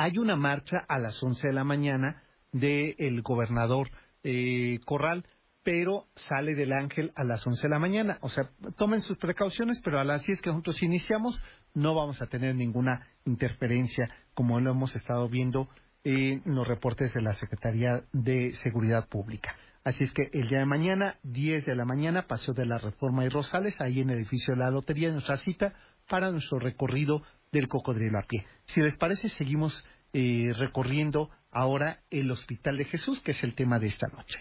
[0.00, 2.22] hay una marcha a las 11 de la mañana
[2.52, 3.90] del gobernador
[4.22, 5.26] eh, Corral,
[5.64, 8.18] pero sale del Ángel a las 11 de la mañana.
[8.20, 11.42] O sea, tomen sus precauciones, pero a las 10 que nosotros iniciamos
[11.74, 15.68] no vamos a tener ninguna interferencia como lo hemos estado viendo
[16.04, 19.56] en los reportes de la Secretaría de Seguridad Pública.
[19.88, 23.24] Así es que el día de mañana, 10 de la mañana, Paseo de la Reforma
[23.24, 25.72] y Rosales, ahí en el edificio de la Lotería, nuestra cita
[26.10, 27.22] para nuestro recorrido
[27.52, 28.44] del cocodrilo a pie.
[28.66, 29.82] Si les parece, seguimos
[30.12, 34.38] eh, recorriendo ahora el Hospital de Jesús, que es el tema de esta noche.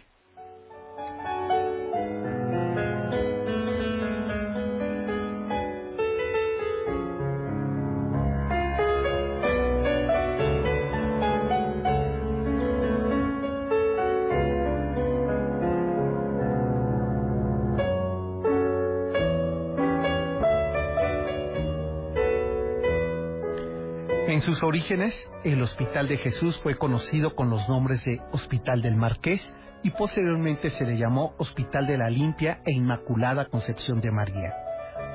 [24.48, 29.42] Sus orígenes, el Hospital de Jesús fue conocido con los nombres de Hospital del Marqués
[29.84, 34.54] y posteriormente se le llamó Hospital de la Limpia e Inmaculada Concepción de María.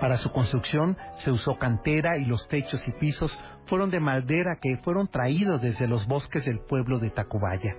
[0.02, 4.76] Para su construcción se usó cantera y los techos y pisos fueron de madera que
[4.84, 7.74] fueron traídos desde los bosques del pueblo de Tacubaya.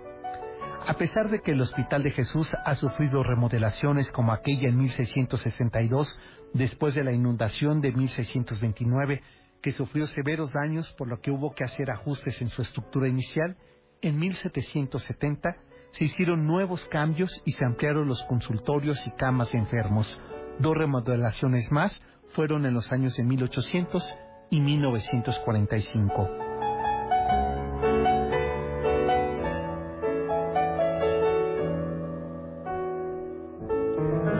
[0.87, 6.19] A pesar de que el Hospital de Jesús ha sufrido remodelaciones como aquella en 1662,
[6.55, 9.21] después de la inundación de 1629,
[9.63, 13.55] que sufrió severos daños por lo que hubo que hacer ajustes en su estructura inicial,
[14.01, 15.55] en 1770
[15.93, 20.21] se hicieron nuevos cambios y se ampliaron los consultorios y camas de enfermos.
[20.59, 21.97] Dos remodelaciones más
[22.35, 24.03] fueron en los años de 1800
[24.49, 26.29] y 1945.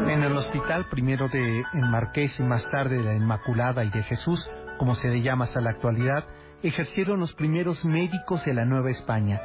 [0.10, 4.04] En el hospital primero de en Marqués y más tarde de la Inmaculada y de
[4.04, 6.26] Jesús como se le llama hasta la actualidad,
[6.62, 9.42] ejercieron los primeros médicos de la Nueva España,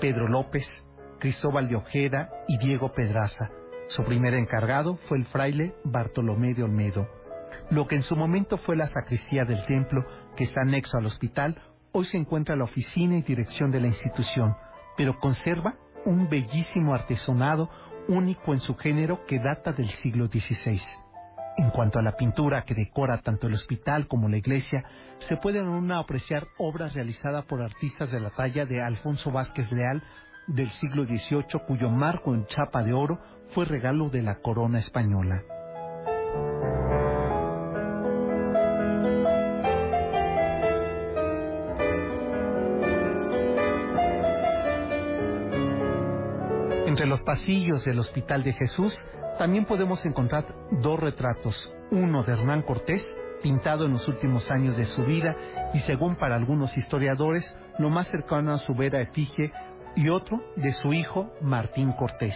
[0.00, 0.66] Pedro López,
[1.18, 3.50] Cristóbal de Ojeda y Diego Pedraza.
[3.88, 7.08] Su primer encargado fue el fraile Bartolomé de Olmedo.
[7.70, 10.04] Lo que en su momento fue la sacristía del templo,
[10.36, 11.60] que está anexo al hospital,
[11.92, 14.54] hoy se encuentra la oficina y dirección de la institución,
[14.96, 17.70] pero conserva un bellísimo artesonado
[18.08, 20.80] único en su género que data del siglo XVI.
[21.58, 24.84] En cuanto a la pintura que decora tanto el hospital como la iglesia,
[25.28, 30.00] se pueden aún apreciar obras realizadas por artistas de la talla de Alfonso Vázquez Leal
[30.46, 33.18] del siglo XVIII, cuyo marco en chapa de oro
[33.50, 35.42] fue regalo de la corona española.
[46.98, 48.92] Entre los pasillos del Hospital de Jesús
[49.38, 50.46] también podemos encontrar
[50.82, 53.06] dos retratos, uno de Hernán Cortés,
[53.40, 55.36] pintado en los últimos años de su vida
[55.72, 59.52] y según para algunos historiadores, lo más cercano a su vera efigie,
[59.94, 62.34] y otro de su hijo Martín Cortés.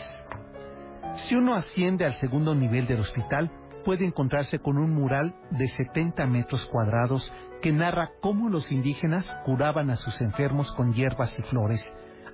[1.26, 3.50] Si uno asciende al segundo nivel del hospital,
[3.84, 9.90] puede encontrarse con un mural de 70 metros cuadrados que narra cómo los indígenas curaban
[9.90, 11.84] a sus enfermos con hierbas y flores,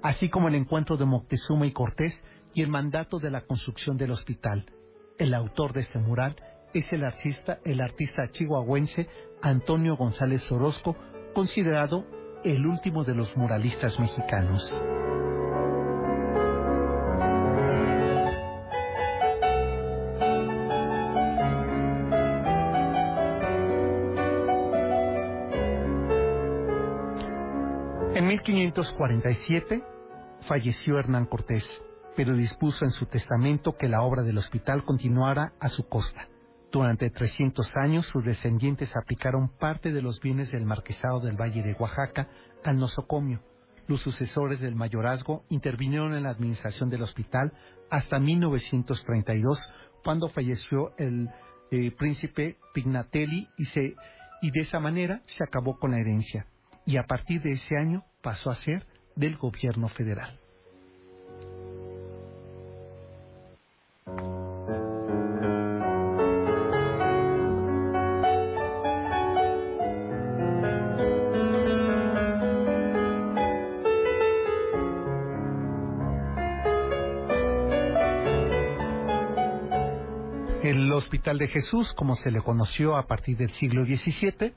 [0.03, 2.25] así como el encuentro de Moctezuma y Cortés
[2.55, 4.65] y el mandato de la construcción del hospital.
[5.19, 6.37] El autor de este mural
[6.75, 9.09] es el artista, el artista chihuahuense
[9.43, 10.97] Antonio González Orozco,
[11.35, 12.05] considerado
[12.45, 14.73] el último de los muralistas mexicanos.
[28.49, 29.85] 1547
[30.49, 31.69] falleció Hernán Cortés,
[32.17, 36.29] pero dispuso en su testamento que la obra del hospital continuara a su costa.
[36.73, 41.75] Durante 300 años sus descendientes aplicaron parte de los bienes del marquesado del Valle de
[41.75, 42.29] Oaxaca
[42.65, 43.43] al nosocomio.
[43.87, 47.53] Los sucesores del mayorazgo intervinieron en la administración del hospital
[47.91, 49.59] hasta 1932,
[50.03, 51.29] cuando falleció el
[51.71, 53.95] eh, príncipe Pignatelli y, se,
[54.41, 56.47] y de esa manera se acabó con la herencia.
[56.87, 58.85] Y a partir de ese año pasó a ser
[59.17, 60.39] del gobierno federal.
[80.63, 84.53] El Hospital de Jesús, como se le conoció a partir del siglo XVII,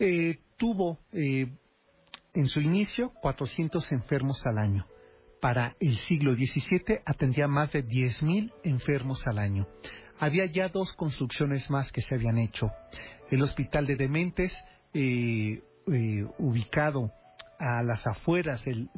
[0.00, 1.46] eh, tuvo eh,
[2.34, 4.86] en su inicio 400 enfermos al año.
[5.40, 9.66] Para el siglo XVII atendía más de 10.000 enfermos al año.
[10.18, 12.70] Había ya dos construcciones más que se habían hecho.
[13.30, 14.56] El Hospital de Dementes,
[14.92, 17.10] eh, eh, ubicado
[17.58, 18.88] a las afueras del,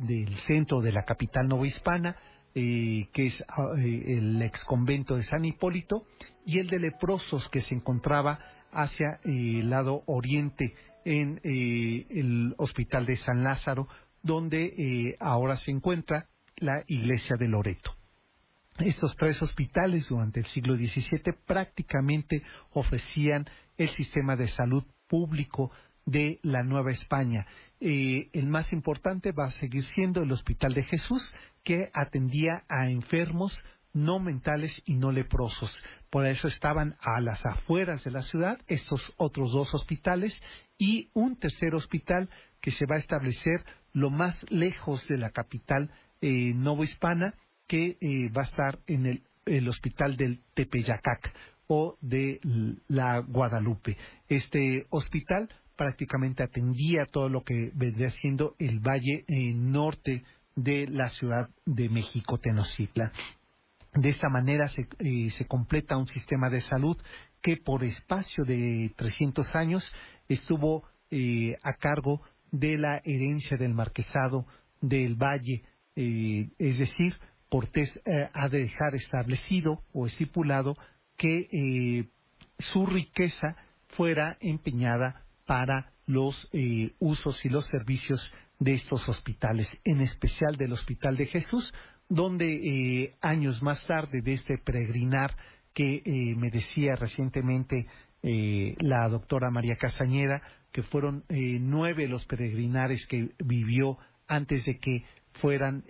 [0.46, 2.16] centro de la capital novohispana,
[2.54, 3.44] eh, que es
[3.76, 6.04] el ex convento de San Hipólito,
[6.44, 8.38] y el de leprosos que se encontraba
[8.72, 10.74] hacia el lado oriente
[11.06, 13.86] en el hospital de San Lázaro,
[14.22, 16.26] donde eh, ahora se encuentra
[16.56, 17.94] la iglesia de Loreto.
[18.78, 22.42] Estos tres hospitales durante el siglo XVII prácticamente
[22.72, 23.46] ofrecían
[23.78, 25.70] el sistema de salud público
[26.04, 27.46] de la Nueva España.
[27.80, 31.22] Eh, el más importante va a seguir siendo el Hospital de Jesús,
[31.62, 33.52] que atendía a enfermos
[33.96, 35.74] no mentales y no leprosos.
[36.10, 40.38] Por eso estaban a las afueras de la ciudad estos otros dos hospitales
[40.78, 42.28] y un tercer hospital
[42.60, 45.90] que se va a establecer lo más lejos de la capital
[46.20, 47.34] eh, novohispana,
[47.66, 51.32] que eh, va a estar en el, hospital del Tepeyacac
[51.68, 52.40] o de
[52.88, 53.96] la Guadalupe.
[54.28, 60.24] Este hospital prácticamente atendía todo lo que vendría siendo el valle eh, norte
[60.56, 63.12] de la ciudad de México, Tenochtitlan.
[63.96, 66.96] De esta manera se, eh, se, completa un sistema de salud
[67.42, 69.92] que por espacio de 300 años
[70.28, 72.20] estuvo eh, a cargo
[72.50, 74.44] de la herencia del marquesado
[74.80, 75.62] del valle,
[75.94, 77.14] eh, es decir,
[77.48, 80.76] Cortés eh, ha de dejar establecido o estipulado
[81.16, 82.08] que
[82.58, 83.56] su riqueza
[83.90, 86.50] fuera empeñada para los
[86.98, 91.72] usos y los servicios de estos hospitales, en especial del Hospital de Jesús,
[92.08, 95.34] donde eh, años más tarde de este peregrinar
[95.74, 97.86] que eh, me decía recientemente
[98.22, 100.42] eh, la doctora María Casañeda,
[100.72, 103.96] que fueron nueve los peregrinares que vivió
[104.26, 105.04] antes de que
[105.40, 105.84] fueran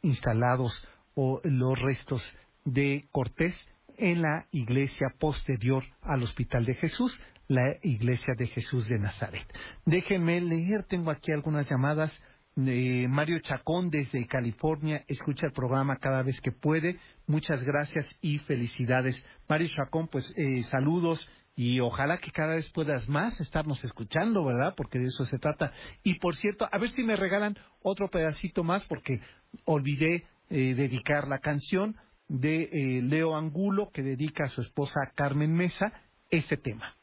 [0.00, 0.72] instalados
[1.14, 2.22] o los restos
[2.64, 3.54] de Cortés
[3.98, 9.46] en la iglesia posterior al Hospital de Jesús, la iglesia de Jesús de Nazaret.
[9.84, 12.10] Déjenme leer, tengo aquí algunas llamadas.
[12.56, 16.98] De Mario Chacón desde California escucha el programa cada vez que puede.
[17.26, 19.16] Muchas gracias y felicidades.
[19.48, 21.26] Mario Chacón, pues eh, saludos
[21.56, 24.74] y ojalá que cada vez puedas más estarnos escuchando, ¿verdad?
[24.76, 25.72] Porque de eso se trata.
[26.02, 29.20] Y por cierto, a ver si me regalan otro pedacito más porque
[29.64, 31.96] olvidé eh, dedicar la canción
[32.28, 35.92] de eh, Leo Angulo que dedica a su esposa Carmen Mesa
[36.30, 36.94] este tema.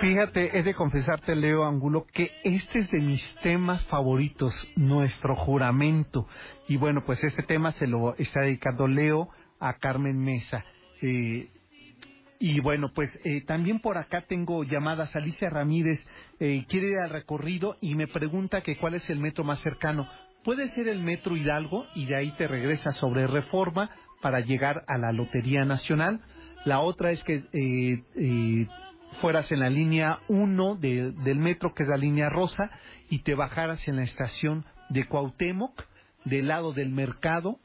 [0.00, 6.26] Fíjate, he de confesarte, Leo Angulo, que este es de mis temas favoritos, nuestro juramento.
[6.68, 9.28] Y bueno, pues este tema se lo está dedicando Leo
[9.58, 10.64] a Carmen Mesa.
[11.02, 11.50] Eh,
[12.38, 15.14] y bueno, pues eh, también por acá tengo llamadas.
[15.14, 15.98] Alicia Ramírez
[16.38, 20.08] eh, quiere ir al recorrido y me pregunta que cuál es el metro más cercano.
[20.42, 23.90] Puede ser el metro Hidalgo y de ahí te regresas sobre Reforma
[24.22, 26.22] para llegar a la Lotería Nacional.
[26.64, 28.66] La otra es que eh, eh,
[29.20, 32.70] fueras en la línea 1 de, del metro, que es la línea rosa,
[33.08, 35.84] y te bajaras en la estación de Cuauhtémoc,
[36.24, 37.58] del lado del mercado,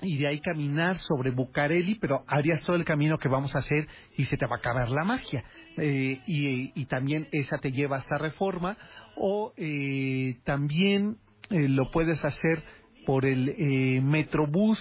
[0.00, 3.88] y de ahí caminar sobre Bucareli, pero harías todo el camino que vamos a hacer
[4.16, 5.44] y se te va a acabar la magia.
[5.76, 8.76] Eh, y, y también esa te lleva hasta Reforma,
[9.16, 11.16] o eh, también
[11.50, 12.62] eh, lo puedes hacer
[13.06, 14.78] por el eh, Metrobús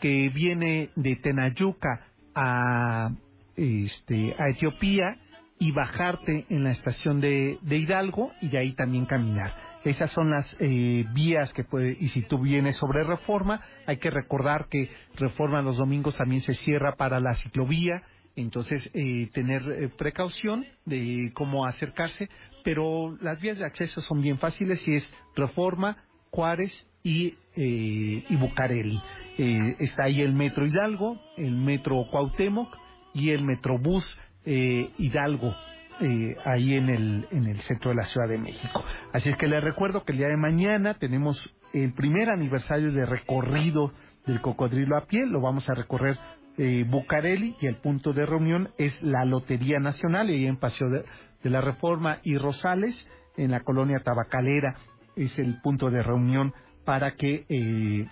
[0.00, 3.10] que viene de Tenayuca a,
[3.56, 5.18] este, a Etiopía
[5.62, 9.54] y bajarte en la estación de, de Hidalgo y de ahí también caminar.
[9.84, 14.10] Esas son las eh, vías que puede, y si tú vienes sobre Reforma, hay que
[14.10, 18.02] recordar que Reforma los domingos también se cierra para la ciclovía,
[18.34, 22.28] entonces eh, tener eh, precaución de cómo acercarse,
[22.64, 25.96] pero las vías de acceso son bien fáciles y es Reforma,
[26.30, 26.72] Juárez
[27.04, 29.00] y, eh, y Bucareli.
[29.38, 32.68] Eh, está ahí el Metro Hidalgo, el Metro Cuauhtémoc
[33.14, 35.54] y el Metrobús eh, Hidalgo,
[36.00, 38.84] eh, ahí en el, en el centro de la Ciudad de México.
[39.12, 43.06] Así es que les recuerdo que el día de mañana tenemos el primer aniversario de
[43.06, 43.92] recorrido
[44.26, 46.16] del cocodrilo a pie, lo vamos a recorrer
[46.58, 51.04] eh, Bucareli y el punto de reunión es la Lotería Nacional, y en Paseo de,
[51.42, 54.76] de la Reforma y Rosales, en la colonia Tabacalera,
[55.16, 56.52] es el punto de reunión
[56.84, 58.06] para que eh,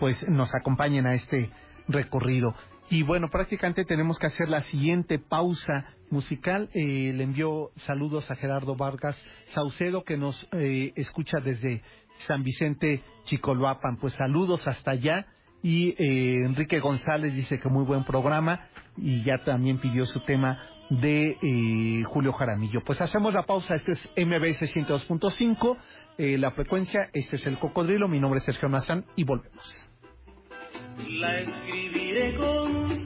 [0.00, 1.50] pues nos acompañen a este
[1.88, 2.54] recorrido.
[2.92, 6.68] Y bueno, prácticamente tenemos que hacer la siguiente pausa musical.
[6.74, 9.16] Eh, le envío saludos a Gerardo Vargas
[9.54, 11.80] Saucedo, que nos eh, escucha desde
[12.26, 13.96] San Vicente, Chicoloapan.
[13.96, 15.24] Pues saludos hasta allá.
[15.62, 18.68] Y eh, Enrique González dice que muy buen programa
[18.98, 20.58] y ya también pidió su tema
[20.90, 22.82] de eh, Julio Jaramillo.
[22.84, 25.78] Pues hacemos la pausa, este es MBS 102.5,
[26.18, 29.88] eh, la frecuencia, este es el cocodrilo, mi nombre es Sergio Mazán y volvemos.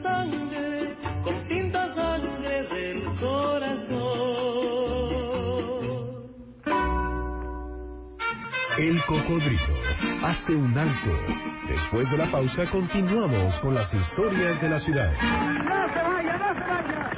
[0.07, 4.37] Constante, con tinta sangre del corazón.
[8.79, 9.75] El cocodrilo
[10.23, 11.11] hace un alto.
[11.69, 15.13] Después de la pausa continuamos con las historias de la ciudad.
[15.13, 17.16] ¡No se vaya, no se vaya!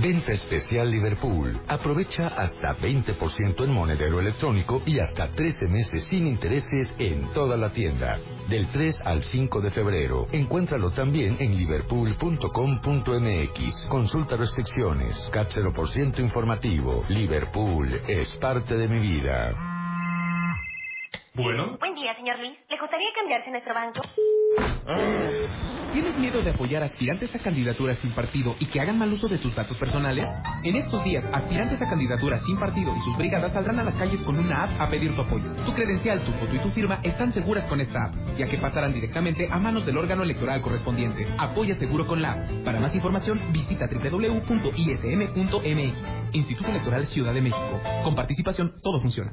[0.00, 1.60] Venta especial Liverpool.
[1.68, 7.72] Aprovecha hasta 20% en monedero electrónico y hasta 13 meses sin intereses en toda la
[7.72, 8.18] tienda.
[8.48, 10.26] Del 3 al 5 de febrero.
[10.32, 13.86] Encuéntralo también en liverpool.com.mx.
[13.88, 15.16] Consulta restricciones.
[15.32, 17.04] CAT 0% informativo.
[17.08, 19.54] Liverpool es parte de mi vida.
[21.34, 21.76] Bueno.
[21.78, 22.58] Buen día, señor Luis.
[22.68, 24.02] ¿Le gustaría cambiarse a nuestro banco?
[25.92, 29.36] ¿Tienes miedo de apoyar aspirantes a candidaturas sin partido y que hagan mal uso de
[29.36, 30.24] tus datos personales?
[30.62, 34.22] En estos días, aspirantes a candidaturas sin partido y sus brigadas saldrán a las calles
[34.22, 35.44] con una app a pedir tu apoyo.
[35.66, 38.94] Tu credencial, tu foto y tu firma están seguras con esta app, ya que pasarán
[38.94, 41.28] directamente a manos del órgano electoral correspondiente.
[41.38, 42.48] Apoya seguro con la app.
[42.64, 44.62] Para más información, visita www.ism.mx.
[46.32, 47.80] Instituto Electoral Ciudad de México.
[48.04, 49.30] Con participación, todo funciona.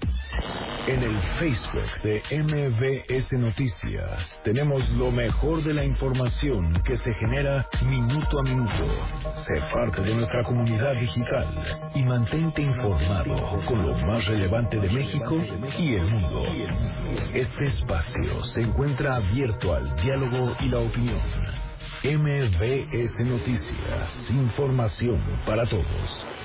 [0.87, 7.67] En el Facebook de MBS Noticias tenemos lo mejor de la información que se genera
[7.85, 8.85] minuto a minuto.
[9.45, 11.47] Sé parte de nuestra comunidad digital
[11.95, 15.35] y mantente informado con lo más relevante de México
[15.77, 16.43] y el mundo.
[17.33, 21.21] Este espacio se encuentra abierto al diálogo y la opinión.
[22.03, 26.38] MBS Noticias, información para todos.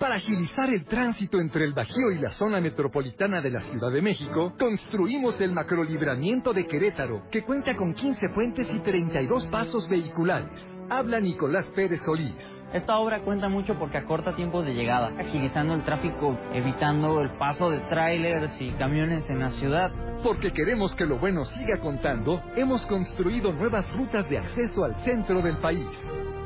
[0.00, 4.00] Para agilizar el tránsito entre el Bajío y la zona metropolitana de la Ciudad de
[4.00, 10.48] México, construimos el macrolibramiento de Querétaro, que cuenta con 15 puentes y 32 pasos vehiculares.
[10.88, 12.34] Habla Nicolás Pérez Solís.
[12.72, 17.68] Esta obra cuenta mucho porque acorta tiempos de llegada, agilizando el tráfico, evitando el paso
[17.68, 19.92] de tráilers y camiones en la ciudad.
[20.22, 25.42] Porque queremos que lo bueno siga contando, hemos construido nuevas rutas de acceso al centro
[25.42, 25.86] del país.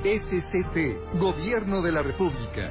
[0.05, 2.71] SCT, Gobierno de la República.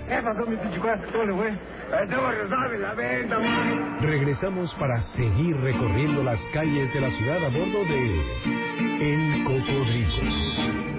[4.01, 8.21] Regresamos para seguir recorriendo las calles de la ciudad a bordo de
[9.01, 10.93] El Cocodrilo.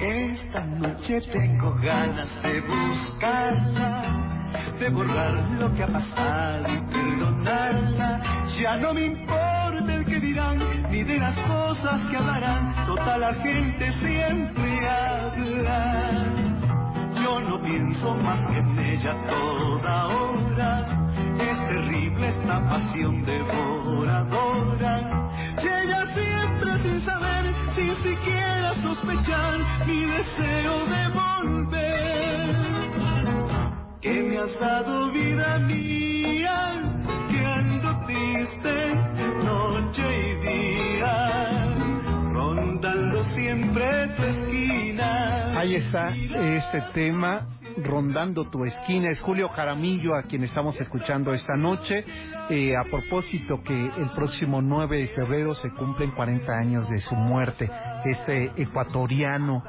[0.00, 4.37] Esta noche tengo ganas de buscarla,
[4.78, 8.20] de borrar lo que ha pasado y perdonarla.
[8.60, 10.58] Ya no me importa el que dirán,
[10.90, 16.24] ni de las cosas que hablarán, total la gente siempre habla.
[17.22, 20.86] Yo no pienso más que en ella toda hora,
[21.38, 25.00] es terrible esta pasión devoradora.
[25.62, 31.48] Y ella siempre sin saber, sin siquiera sospechar mi deseo de volver.
[34.00, 36.82] Que me has dado vida mía,
[37.28, 38.94] que triste
[39.42, 41.74] noche y día,
[42.32, 45.58] rondando siempre tu esquina.
[45.58, 47.48] Ahí está este tema
[47.82, 49.10] rondando tu esquina.
[49.10, 52.04] Es Julio Jaramillo a quien estamos escuchando esta noche.
[52.50, 57.16] Eh, a propósito que el próximo 9 de febrero se cumplen 40 años de su
[57.16, 57.68] muerte.
[58.04, 59.64] Este ecuatoriano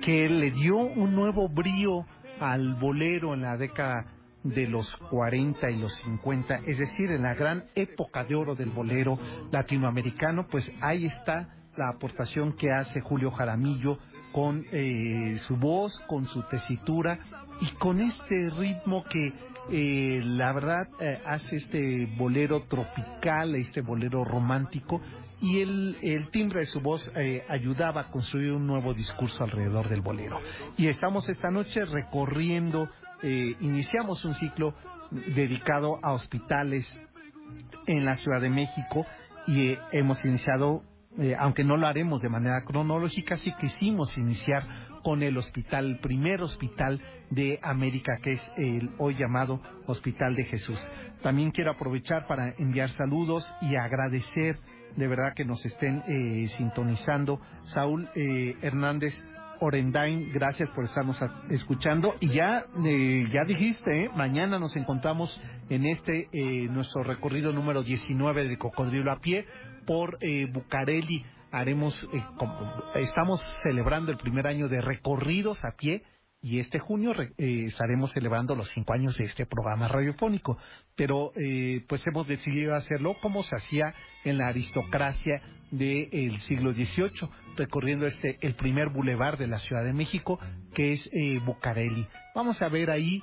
[0.00, 2.04] que le dio un nuevo brío
[2.40, 4.06] al bolero en la década
[4.42, 8.70] de los 40 y los 50, es decir, en la gran época de oro del
[8.70, 9.18] bolero
[9.52, 13.98] latinoamericano, pues ahí está la aportación que hace Julio Jaramillo
[14.32, 17.18] con eh, su voz, con su tesitura
[17.60, 19.32] y con este ritmo que
[19.72, 25.00] eh, la verdad eh, hace este bolero tropical, este bolero romántico
[25.40, 30.02] y el, timbre de su voz eh, ayudaba a construir un nuevo discurso alrededor del
[30.02, 30.38] bolero.
[30.76, 32.88] Y estamos esta noche recorriendo,
[33.22, 34.74] eh, iniciamos un ciclo
[35.10, 36.86] dedicado a hospitales
[37.86, 39.06] en la Ciudad de México
[39.46, 40.82] y eh, hemos iniciado,
[41.18, 44.64] eh, aunque no lo haremos de manera cronológica, sí quisimos iniciar
[45.02, 50.44] con el hospital, el primer hospital de América, que es el hoy llamado Hospital de
[50.44, 50.78] Jesús.
[51.22, 54.56] También quiero aprovechar para enviar saludos y agradecer
[54.96, 57.40] de verdad que nos estén eh, sintonizando.
[57.64, 59.14] Saúl eh, Hernández
[59.60, 62.16] Orendain, gracias por estarnos escuchando.
[62.20, 64.10] Y ya, eh, ya dijiste, ¿eh?
[64.16, 65.38] mañana nos encontramos
[65.68, 69.46] en este, eh, nuestro recorrido número 19 de Cocodrilo a pie
[69.86, 71.24] por eh, Bucareli.
[71.52, 72.08] Haremos,
[72.94, 76.04] estamos celebrando el primer año de recorridos a pie
[76.42, 80.56] y este junio eh, estaremos celebrando los cinco años de este programa radiofónico.
[80.96, 87.28] Pero eh, pues hemos decidido hacerlo como se hacía en la aristocracia del siglo XVIII,
[87.56, 90.38] recorriendo este el primer bulevar de la Ciudad de México,
[90.74, 92.06] que es eh, Bucareli.
[92.34, 93.22] Vamos a ver ahí,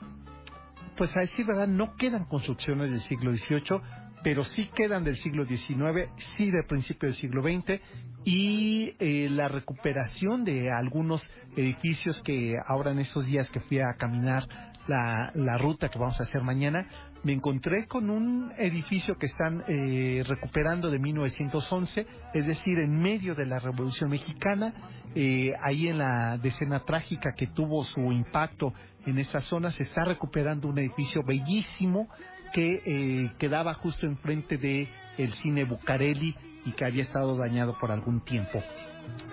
[0.96, 3.82] pues a decir verdad, no quedan construcciones del siglo XVIII,
[4.24, 7.80] pero sí quedan del siglo XIX, sí del principio del siglo XX
[8.24, 11.22] y eh, la recuperación de algunos
[11.56, 14.48] edificios que ahora en estos días que fui a caminar
[14.88, 16.88] la, la ruta que vamos a hacer mañana,
[17.24, 23.36] me encontré con un edificio que están eh, recuperando de 1911, es decir, en medio
[23.36, 24.74] de la Revolución Mexicana,
[25.16, 28.74] eh, ahí en la decena trágica que tuvo su impacto
[29.06, 32.08] en esta zona, se está recuperando un edificio bellísimo
[32.54, 34.88] que eh, quedaba justo enfrente de
[35.18, 36.36] el cine Bucareli
[36.66, 38.62] y que había estado dañado por algún tiempo.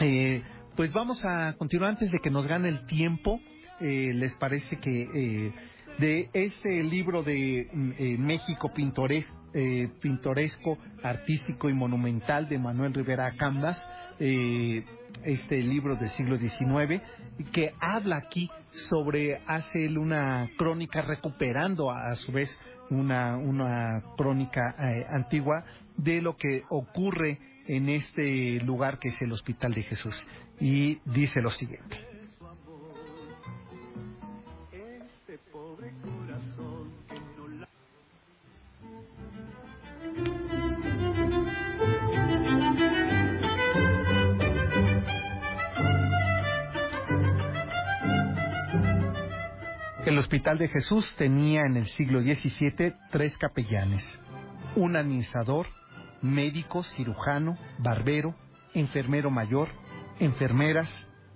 [0.00, 0.42] Eh,
[0.76, 3.40] pues vamos a continuar antes de que nos gane el tiempo.
[3.80, 5.52] Eh, ¿Les parece que eh,
[5.98, 12.92] de ese libro de mm, eh, México pintoresco, eh, pintoresco, artístico y monumental de Manuel
[12.92, 13.80] Rivera Cambas,
[14.18, 17.02] este libro del siglo XIX,
[17.52, 18.48] que habla aquí
[18.88, 22.48] sobre, hace una crónica recuperando a su vez
[22.90, 25.64] una, una crónica eh, antigua
[25.96, 30.14] de lo que ocurre en este lugar que es el Hospital de Jesús.
[30.60, 32.13] Y dice lo siguiente.
[50.14, 54.08] El Hospital de Jesús tenía en el siglo XVII tres capellanes,
[54.76, 55.66] un administrador,
[56.22, 58.36] médico, cirujano, barbero,
[58.74, 59.70] enfermero mayor,
[60.20, 60.88] enfermeras,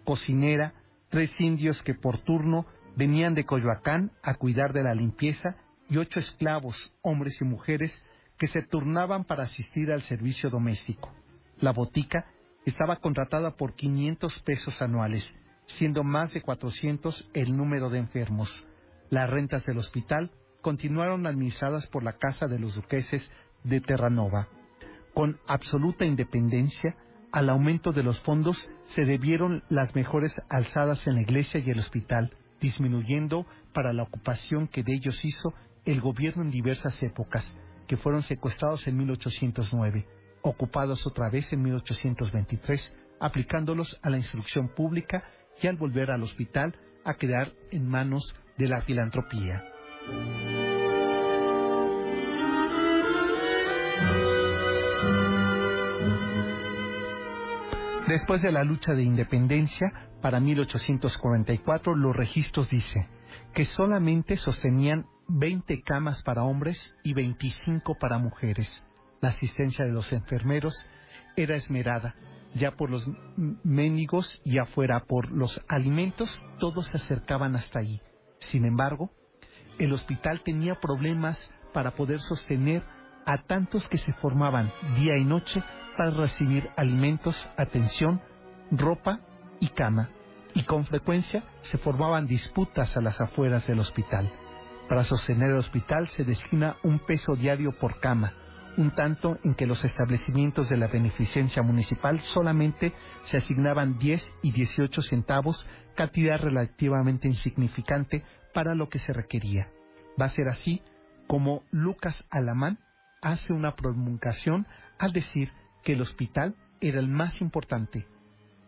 [0.05, 0.75] cocinera,
[1.09, 5.57] tres indios que por turno venían de Coyoacán a cuidar de la limpieza
[5.91, 7.91] y ocho esclavos, hombres y mujeres,
[8.39, 11.13] que se turnaban para asistir al servicio doméstico.
[11.59, 12.27] La botica
[12.65, 15.29] estaba contratada por 500 pesos anuales,
[15.69, 18.67] siendo más de 400 el número de enfermos.
[19.11, 23.29] Las rentas del hospital continuaron administradas por la Casa de los Duqueses
[23.65, 24.49] de Terranova.
[25.15, 26.97] Con absoluta independencia,
[27.33, 28.57] al aumento de los fondos
[28.89, 34.69] se debieron las mejores alzadas en la iglesia y el hospital, disminuyendo para la ocupación
[34.69, 35.53] que de ellos hizo
[35.85, 37.45] el gobierno en diversas épocas,
[37.87, 40.07] que fueron secuestrados en 1809,
[40.43, 45.25] ocupados otra vez en 1823, aplicándolos a la instrucción pública
[45.63, 49.65] y al volver al hospital a quedar en manos de la filantropía.
[58.09, 59.87] Después de la lucha de independencia,
[60.23, 63.07] para 1844, los registros dicen
[63.53, 68.83] que solamente sostenían 20 camas para hombres y 25 para mujeres.
[69.21, 70.75] La asistencia de los enfermeros
[71.37, 72.15] era esmerada,
[72.55, 73.07] ya por los
[73.65, 76.29] méndigos y afuera por los alimentos,
[76.59, 78.01] todos se acercaban hasta ahí.
[78.51, 79.11] Sin embargo,
[79.79, 81.39] el hospital tenía problemas
[81.73, 82.83] para poder sostener
[83.27, 85.63] a tantos que se formaban día y noche
[85.97, 88.21] para recibir alimentos, atención,
[88.71, 89.21] ropa
[89.61, 90.09] y cama,
[90.55, 94.31] y con frecuencia se formaban disputas a las afueras del hospital.
[94.89, 98.33] Para sostener el hospital se destina un peso diario por cama,
[98.79, 102.93] un tanto en que los establecimientos de la beneficencia municipal solamente
[103.25, 108.25] se asignaban 10 y 18 centavos, cantidad relativamente insignificante
[108.55, 109.67] para lo que se requería.
[110.21, 110.81] Va a ser así
[111.27, 112.79] como Lucas Alamán
[113.21, 114.65] hace una promulgación
[115.01, 115.51] al decir
[115.83, 118.07] que el hospital era el más importante,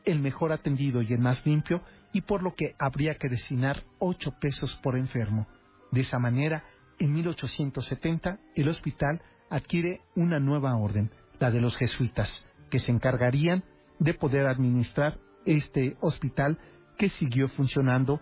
[0.05, 1.83] el mejor atendido y el más limpio,
[2.13, 5.47] y por lo que habría que destinar ocho pesos por enfermo.
[5.93, 6.65] De esa manera,
[6.99, 13.65] en 1870, el hospital adquiere una nueva orden, la de los jesuitas, que se encargarían
[13.99, 16.59] de poder administrar este hospital
[16.97, 18.21] que siguió funcionando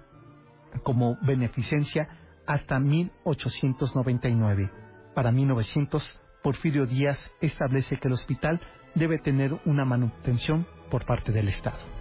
[0.82, 2.08] como beneficencia
[2.46, 4.70] hasta 1899.
[5.14, 8.60] Para 1900, Porfirio Díaz establece que el hospital
[8.94, 11.97] debe tener una manutención por parte del Estado.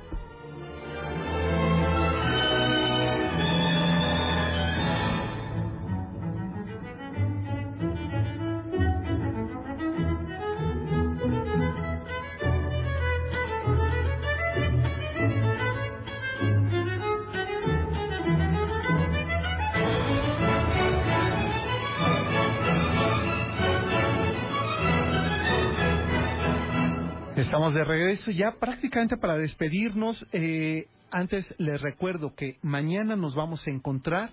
[28.17, 30.25] Regreso ya prácticamente para despedirnos.
[30.31, 34.31] Eh, antes les recuerdo que mañana nos vamos a encontrar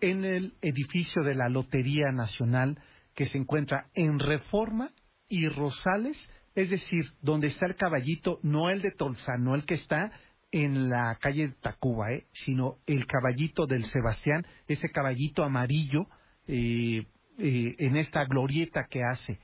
[0.00, 2.76] en el edificio de la Lotería Nacional
[3.14, 4.90] que se encuentra en Reforma
[5.28, 6.16] y Rosales,
[6.56, 10.10] es decir, donde está el caballito, no el de Tolzán, no el que está
[10.50, 12.26] en la calle de Tacuba, ¿eh?
[12.32, 16.08] sino el caballito del Sebastián, ese caballito amarillo
[16.48, 17.06] eh,
[17.38, 19.38] eh, en esta glorieta que hace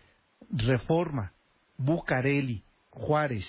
[0.50, 1.32] Reforma,
[1.78, 3.46] Bucareli, Juárez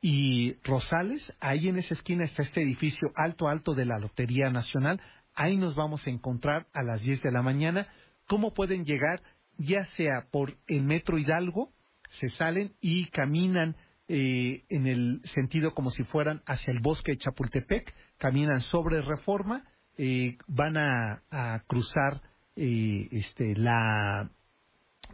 [0.00, 5.00] y Rosales, ahí en esa esquina está este edificio alto, alto de la Lotería Nacional,
[5.34, 7.88] ahí nos vamos a encontrar a las 10 de la mañana.
[8.26, 9.22] ¿Cómo pueden llegar?
[9.56, 11.72] Ya sea por el Metro Hidalgo,
[12.20, 13.76] se salen y caminan
[14.08, 19.64] eh, en el sentido como si fueran hacia el bosque de Chapultepec, caminan sobre Reforma,
[20.00, 22.22] eh, van a, cruzar
[22.54, 24.30] eh, este, la,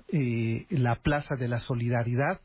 [0.08, 2.40] eh, la Plaza de la Solidaridad,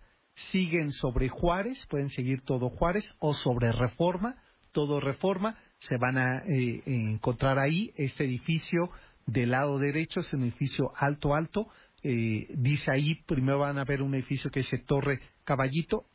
[0.52, 4.36] siguen sobre Juárez, pueden seguir todo Juárez, o sobre Reforma,
[4.72, 8.90] todo Reforma, se van a eh, encontrar ahí este edificio
[9.26, 11.68] del lado derecho, es un edificio alto, alto,
[12.04, 16.06] eh, dice ahí, primero van a ver un edificio que dice Torre Caballito,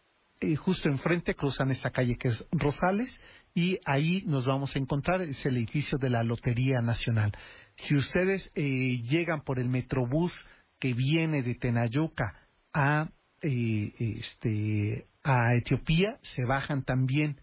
[0.40, 3.08] eh, justo enfrente cruzan esta calle que es Rosales
[3.54, 7.32] y ahí nos vamos a encontrar, es el edificio de la Lotería Nacional.
[7.76, 10.32] Si ustedes eh, llegan por el Metrobús
[10.78, 13.08] que viene de Tenayuca a,
[13.44, 17.36] eh, este, a Etiopía, se bajan también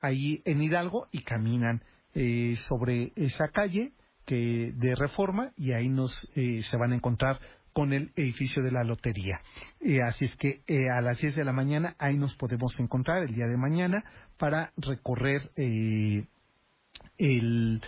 [0.00, 1.82] ahí en Hidalgo y caminan
[2.14, 3.92] eh, sobre esa calle
[4.24, 7.40] que de Reforma y ahí nos eh, se van a encontrar
[7.72, 9.40] con el edificio de la lotería.
[9.80, 13.22] Eh, así es que eh, a las 10 de la mañana ahí nos podemos encontrar
[13.22, 14.02] el día de mañana
[14.38, 16.24] para recorrer eh,
[17.18, 17.82] el,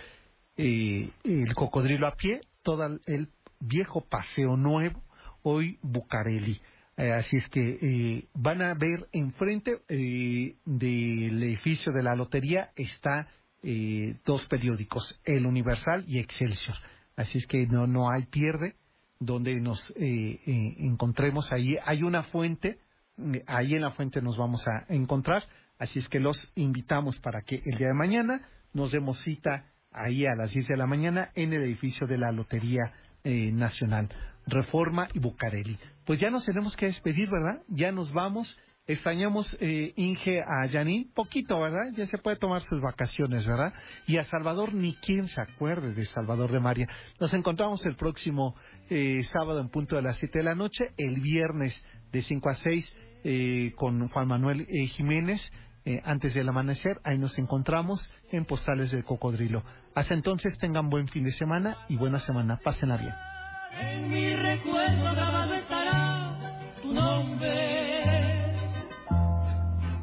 [0.57, 5.01] eh, el cocodrilo a pie, todo el viejo paseo nuevo,
[5.41, 6.61] hoy Bucareli.
[6.99, 12.71] Eh, así es que eh, van a ver enfrente eh, del edificio de la lotería
[12.75, 13.29] está
[13.61, 16.75] eh, dos periódicos, El Universal y Excelsior.
[17.17, 18.75] Así es que no, no hay pierde
[19.19, 20.39] donde nos eh,
[20.77, 21.75] encontremos ahí.
[21.83, 22.79] Hay una fuente,
[23.17, 25.43] eh, ahí en la fuente nos vamos a encontrar.
[25.77, 28.41] Así es que los invitamos para que el día de mañana
[28.73, 32.31] nos demos cita ahí a las 10 de la mañana en el edificio de la
[32.31, 32.93] Lotería
[33.23, 34.09] Nacional,
[34.49, 35.77] Reforma y Bucareli.
[36.05, 37.61] Pues ya nos tenemos que despedir, ¿verdad?
[37.67, 38.55] Ya nos vamos.
[38.87, 41.91] Extrañamos, eh, Inge, a Janine, poquito, ¿verdad?
[41.95, 43.71] Ya se puede tomar sus vacaciones, ¿verdad?
[44.07, 46.87] Y a Salvador, ni quien se acuerde de Salvador de María.
[47.19, 48.55] Nos encontramos el próximo
[48.89, 51.79] eh, sábado en punto de las 7 de la noche, el viernes
[52.11, 52.93] de 5 a 6
[53.23, 55.41] eh, con Juan Manuel eh, Jiménez.
[55.85, 59.63] Eh, antes del amanecer, ahí nos encontramos en Postales del Cocodrilo.
[59.95, 62.59] Hasta entonces tengan buen fin de semana y buena semana.
[62.63, 63.28] Pásenla bien.
[63.77, 66.35] En mi recuerdo grabado estará
[66.81, 68.55] tu nombre.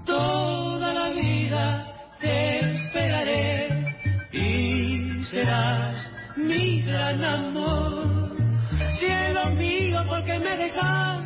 [0.04, 1.86] Toda la vida
[2.20, 3.94] te esperaré
[4.32, 8.36] y serás mi gran amor.
[8.98, 11.24] Cielo mío, porque me dejas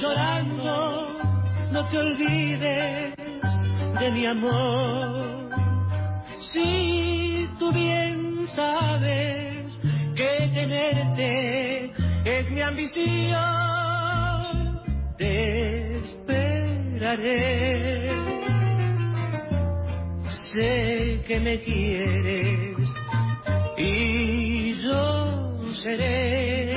[0.00, 1.18] llorando,
[1.70, 3.14] no te olvides
[4.00, 5.50] de mi amor.
[6.52, 9.51] Si tú bien sabes
[10.22, 11.90] que tenerte
[12.24, 13.38] es mi ambición,
[15.18, 17.42] te esperaré.
[20.52, 22.76] Sé que me quieres
[23.78, 26.76] y yo seré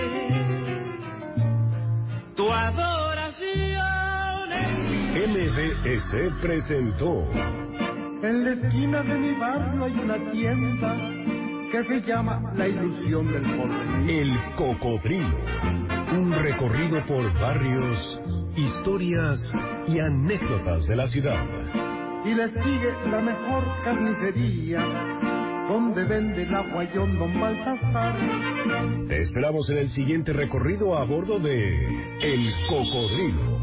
[2.35, 3.05] tu adoración.
[5.15, 7.27] MBS presentó
[8.23, 11.25] En la esquina de mi barrio hay una tienda
[11.71, 14.09] que se llama La Ilusión del Porvenir.
[14.09, 15.37] El Cocodrilo.
[16.13, 18.19] Un recorrido por barrios,
[18.55, 19.39] historias
[19.87, 21.43] y anécdotas de la ciudad.
[22.25, 24.81] Y le sigue la mejor carnicería,
[25.67, 28.15] donde vende el aguayón Don Baltasar.
[29.07, 31.85] Te esperamos en el siguiente recorrido a bordo de
[32.21, 33.54] El Cocodrilo.